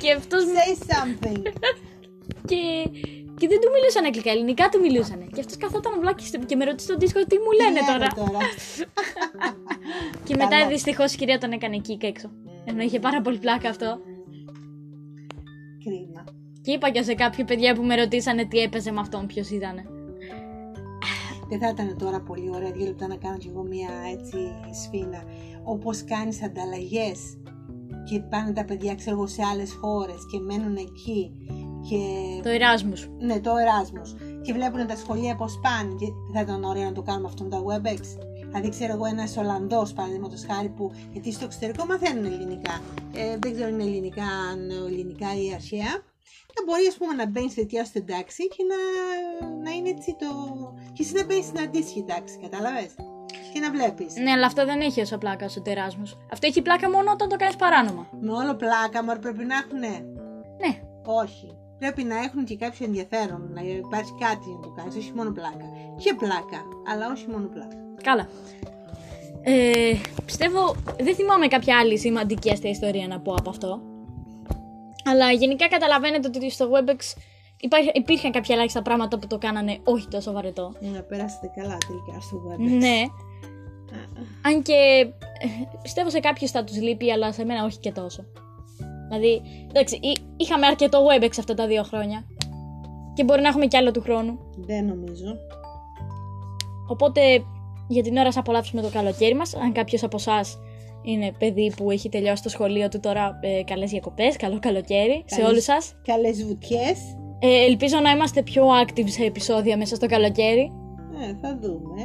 και 0.00 0.12
αυτός 0.12 0.42
Say 0.54 0.70
something. 0.90 1.42
και, 2.50 2.60
και 3.38 3.46
δεν 3.52 3.58
του 3.62 3.68
μιλούσαν 3.74 4.04
αγγλικά, 4.04 4.30
ελληνικά 4.30 4.68
του 4.68 4.80
μιλούσαν. 4.80 5.20
Και 5.34 5.40
αυτός 5.40 5.56
καθόταν 5.56 5.92
βλάκι 6.00 6.26
στο- 6.26 6.38
και 6.48 6.56
με 6.56 6.64
ρωτήσει 6.64 6.86
στο 6.86 6.96
δίσκο 6.96 7.20
τι 7.30 7.36
μου 7.44 7.50
λένε 7.60 7.78
Τι 7.80 7.86
τώρα; 7.90 8.08
τώρα. 8.20 8.38
και 10.26 10.34
μετά 10.36 10.48
Καλά. 10.56 10.66
δυστυχώς 10.66 11.12
η 11.14 11.16
κυρία 11.16 11.38
τον 11.38 11.52
έκανε 11.52 11.76
εκεί 11.76 11.96
και 11.96 12.06
έξω. 12.06 12.30
Ενώ 12.64 12.82
είχε 12.82 12.98
πάρα 13.00 13.20
πολύ 13.20 13.38
πλάκα 13.38 13.68
αυτό. 13.68 13.98
Κρίμα. 15.84 16.24
Και 16.62 16.72
είπα 16.72 16.90
και 16.90 17.02
σε 17.02 17.14
κάποια 17.14 17.44
παιδιά 17.44 17.74
που 17.74 17.82
με 17.82 17.94
ρωτήσανε 17.96 18.44
τι 18.46 18.58
έπαιζε 18.58 18.90
με 18.92 19.00
αυτόν, 19.00 19.26
ποιος 19.26 19.50
ήταν. 19.50 19.76
Δεν 21.50 21.58
θα 21.58 21.68
ήταν 21.68 21.98
τώρα 21.98 22.20
πολύ 22.20 22.50
ωραία 22.54 22.70
δύο 22.70 22.86
λεπτά 22.86 23.06
να 23.06 23.16
κάνω 23.16 23.36
κι 23.36 23.48
εγώ 23.48 23.62
μια 23.62 23.88
έτσι 24.12 24.36
σφίνα. 24.82 25.24
Όπως 25.64 26.04
κάνεις 26.04 26.42
ανταλλαγές 26.42 27.18
και 28.08 28.20
πάνε 28.20 28.52
τα 28.52 28.64
παιδιά 28.64 28.94
ξέρω 28.94 29.16
εγώ 29.16 29.26
σε 29.26 29.42
άλλες 29.52 29.72
χώρες 29.72 30.26
και 30.30 30.38
μένουν 30.38 30.76
εκεί 30.76 31.32
και 31.88 31.98
Το 32.42 32.48
Εράσμου. 32.48 32.92
ναι, 33.18 33.40
το 33.40 33.50
Erasmus 33.50 34.08
και 34.42 34.52
βλέπουν 34.52 34.86
τα 34.86 34.96
σχολεία 34.96 35.36
πώς 35.36 35.60
πάνε 35.62 35.94
και 35.98 36.06
δεν 36.06 36.34
θα 36.34 36.40
ήταν 36.40 36.64
ωραίο 36.64 36.84
να 36.84 36.92
το 36.92 37.02
κάνουμε 37.02 37.26
αυτό 37.26 37.42
με 37.44 37.50
τα 37.50 37.62
WebEx. 37.66 38.00
Δηλαδή 38.46 38.68
ξέρω 38.68 38.92
εγώ 38.92 39.04
ένας 39.04 39.36
Ολλανδός 39.36 39.92
παραδείγματος 39.92 40.44
χάρη 40.50 40.68
που 40.68 40.92
γιατί 41.12 41.32
στο 41.32 41.44
εξωτερικό 41.44 41.84
μαθαίνουν 41.84 42.24
ελληνικά. 42.24 42.80
Ε, 43.14 43.36
δεν 43.38 43.52
ξέρω 43.52 43.68
αν 43.68 43.74
είναι 43.74 43.82
ελληνικά, 43.82 44.28
αν 44.52 44.70
ελληνικά 44.70 45.28
ή 45.42 45.54
αρχαία. 45.54 45.92
Να 46.54 46.64
μπορεί 46.64 46.86
ας 46.86 46.96
πούμε 46.96 47.14
να 47.14 47.26
μπαίνεις 47.26 47.52
σε 47.52 47.60
τέτοια 47.60 47.84
στην 47.84 48.06
τάξη 48.06 48.48
και 48.48 48.62
να, 48.70 48.80
να 49.64 49.70
είναι 49.70 49.88
έτσι 49.88 50.16
το... 50.18 50.28
και 50.92 51.02
εσύ 51.02 51.12
να 51.12 51.24
μπαίνεις 51.24 51.44
στην 51.44 51.58
αντίστοιχη 51.60 52.04
τάξη, 52.04 52.38
κατάλαβες; 52.42 52.92
Και 53.52 53.60
να 53.60 53.70
βλέπεις. 53.70 54.14
Ναι, 54.16 54.30
αλλά 54.30 54.46
αυτό 54.46 54.64
δεν 54.64 54.80
έχει 54.80 55.00
όσο 55.00 55.18
πλάκας 55.18 55.50
στο 55.52 55.62
Εράσμου. 55.64 56.06
Αυτό 56.32 56.46
έχει 56.46 56.62
πλάκα 56.62 56.90
μόνο 56.90 57.10
όταν 57.12 57.28
το 57.28 57.36
κάνεις 57.36 57.56
παράνομα. 57.56 58.06
Με 58.20 58.32
όλο 58.32 58.54
πλάκα, 58.54 59.04
μωρέ, 59.04 59.18
πρέπει 59.18 59.44
να 59.44 59.56
έχουν. 59.56 59.78
Ναι. 59.78 60.80
Όχι. 61.04 61.54
Πρέπει 61.78 62.02
να 62.04 62.16
έχουν 62.18 62.44
και 62.44 62.56
κάποιο 62.56 62.86
ενδιαφέρον, 62.86 63.50
να 63.52 63.60
υπάρχει 63.60 64.12
κάτι 64.20 64.44
για 64.48 64.54
να 64.54 64.60
το 64.60 64.72
κάνεις, 64.76 64.96
όχι 64.96 65.12
μόνο 65.14 65.30
πλάκα. 65.30 65.66
Και 65.96 66.14
πλάκα, 66.14 66.60
αλλά 66.92 67.10
όχι 67.10 67.26
μόνο 67.28 67.46
πλάκα. 67.46 67.76
Καλά. 68.02 68.28
Ε, 69.42 69.92
πιστεύω, 70.24 70.74
δεν 71.00 71.14
θυμάμαι 71.14 71.46
κάποια 71.46 71.78
άλλη 71.78 71.98
σημαντική 71.98 72.50
αστεία 72.50 72.70
ιστορία 72.70 73.06
να 73.06 73.20
πω 73.20 73.34
από 73.34 73.50
αυτό. 73.50 73.80
Αλλά 75.04 75.32
γενικά 75.32 75.68
καταλαβαίνετε 75.68 76.28
ότι 76.28 76.50
στο 76.50 76.70
WebEx 76.72 76.98
υπά- 77.60 77.96
υπήρχαν 77.96 78.30
κάποια 78.32 78.54
ελάχιστα 78.54 78.82
πράγματα 78.82 79.18
που 79.18 79.26
το 79.26 79.38
κάνανε 79.38 79.78
όχι 79.84 80.08
τόσο 80.08 80.32
βαρετό. 80.32 80.72
Να 80.80 81.02
περάσετε 81.02 81.50
καλά 81.54 81.78
τελικά 81.88 82.20
στο 82.20 82.36
web. 82.48 82.58
Ναι. 82.58 83.02
Αν 84.42 84.62
και 84.62 84.72
ε, 85.40 85.46
πιστεύω 85.82 86.10
σε 86.10 86.20
κάποιους 86.20 86.50
θα 86.50 86.64
τους 86.64 86.80
λείπει, 86.80 87.10
αλλά 87.12 87.32
σε 87.32 87.44
μένα 87.44 87.64
όχι 87.64 87.78
και 87.78 87.92
τόσο. 87.92 88.24
Δηλαδή, 89.08 89.42
εντάξει, 89.68 89.96
εί- 90.02 90.18
είχαμε 90.36 90.66
αρκετό 90.66 91.06
WebEx 91.06 91.30
αυτά 91.38 91.54
τα 91.54 91.66
δύο 91.66 91.82
χρόνια. 91.82 92.24
Και 93.14 93.24
μπορεί 93.24 93.40
να 93.40 93.48
έχουμε 93.48 93.66
κι 93.66 93.76
άλλο 93.76 93.90
του 93.90 94.00
χρόνου. 94.00 94.38
Δεν 94.56 94.84
νομίζω. 94.86 95.24
Οπότε 96.88 97.20
για 97.88 98.02
την 98.02 98.16
ώρα 98.16 98.32
θα 98.32 98.40
απολαύσουμε 98.40 98.82
το 98.82 98.88
καλοκαίρι 98.88 99.34
μας. 99.34 99.54
Αν 99.54 99.72
κάποιος 99.72 100.02
από 100.02 100.16
εσάς 100.16 100.58
είναι 101.02 101.32
παιδί 101.38 101.72
που 101.76 101.90
έχει 101.90 102.08
τελειώσει 102.08 102.42
το 102.42 102.48
σχολείο 102.48 102.88
του 102.88 103.00
τώρα, 103.00 103.38
ε, 103.40 103.62
καλές 103.62 103.90
διακοπές, 103.90 104.36
καλό 104.36 104.58
καλοκαίρι 104.58 105.24
σε 105.26 105.36
Καλές- 105.36 105.50
όλους 105.50 105.64
σας. 105.64 105.94
Καλές 106.04 106.44
βουτιές. 106.44 106.98
Ε, 107.42 107.64
ελπίζω 107.64 107.98
να 108.02 108.10
είμαστε 108.10 108.42
πιο 108.42 108.64
active 108.84 109.08
σε 109.08 109.24
επεισόδια 109.24 109.76
μέσα 109.76 109.94
στο 109.94 110.06
καλοκαίρι. 110.06 110.72
Ε, 111.20 111.34
θα 111.40 111.58
δούμε. 111.60 112.02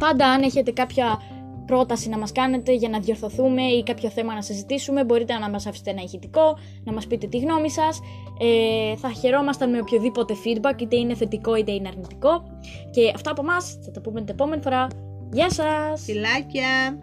Πάντα 0.00 0.26
αν 0.26 0.42
έχετε 0.42 0.70
κάποια 0.70 1.20
πρόταση 1.66 2.08
να 2.08 2.18
μας 2.18 2.32
κάνετε 2.32 2.72
για 2.72 2.88
να 2.88 2.98
διορθωθούμε 2.98 3.62
ή 3.62 3.82
κάποιο 3.82 4.10
θέμα 4.10 4.34
να 4.34 4.42
συζητήσουμε, 4.42 5.04
μπορείτε 5.04 5.38
να 5.38 5.50
μας 5.50 5.66
αφήσετε 5.66 5.90
ένα 5.90 6.02
ηχητικό, 6.02 6.58
να 6.84 6.92
μας 6.92 7.06
πείτε 7.06 7.26
τη 7.26 7.38
γνώμη 7.38 7.70
σας. 7.70 8.00
Ε, 8.40 8.96
θα 8.96 9.12
χαιρόμασταν 9.12 9.70
με 9.70 9.78
οποιοδήποτε 9.78 10.34
feedback, 10.44 10.80
είτε 10.80 10.96
είναι 10.96 11.14
θετικό 11.14 11.56
είτε 11.56 11.72
είναι 11.72 11.88
αρνητικό. 11.88 12.42
Και 12.90 13.12
αυτά 13.14 13.30
από 13.30 13.42
εμά 13.42 13.60
θα 13.60 13.90
τα 13.90 14.00
πούμε 14.00 14.20
την 14.20 14.34
επόμενη 14.34 14.62
φορά. 14.62 14.86
Γεια 15.32 15.50
σας! 15.50 16.02
Φιλάκια. 16.04 16.98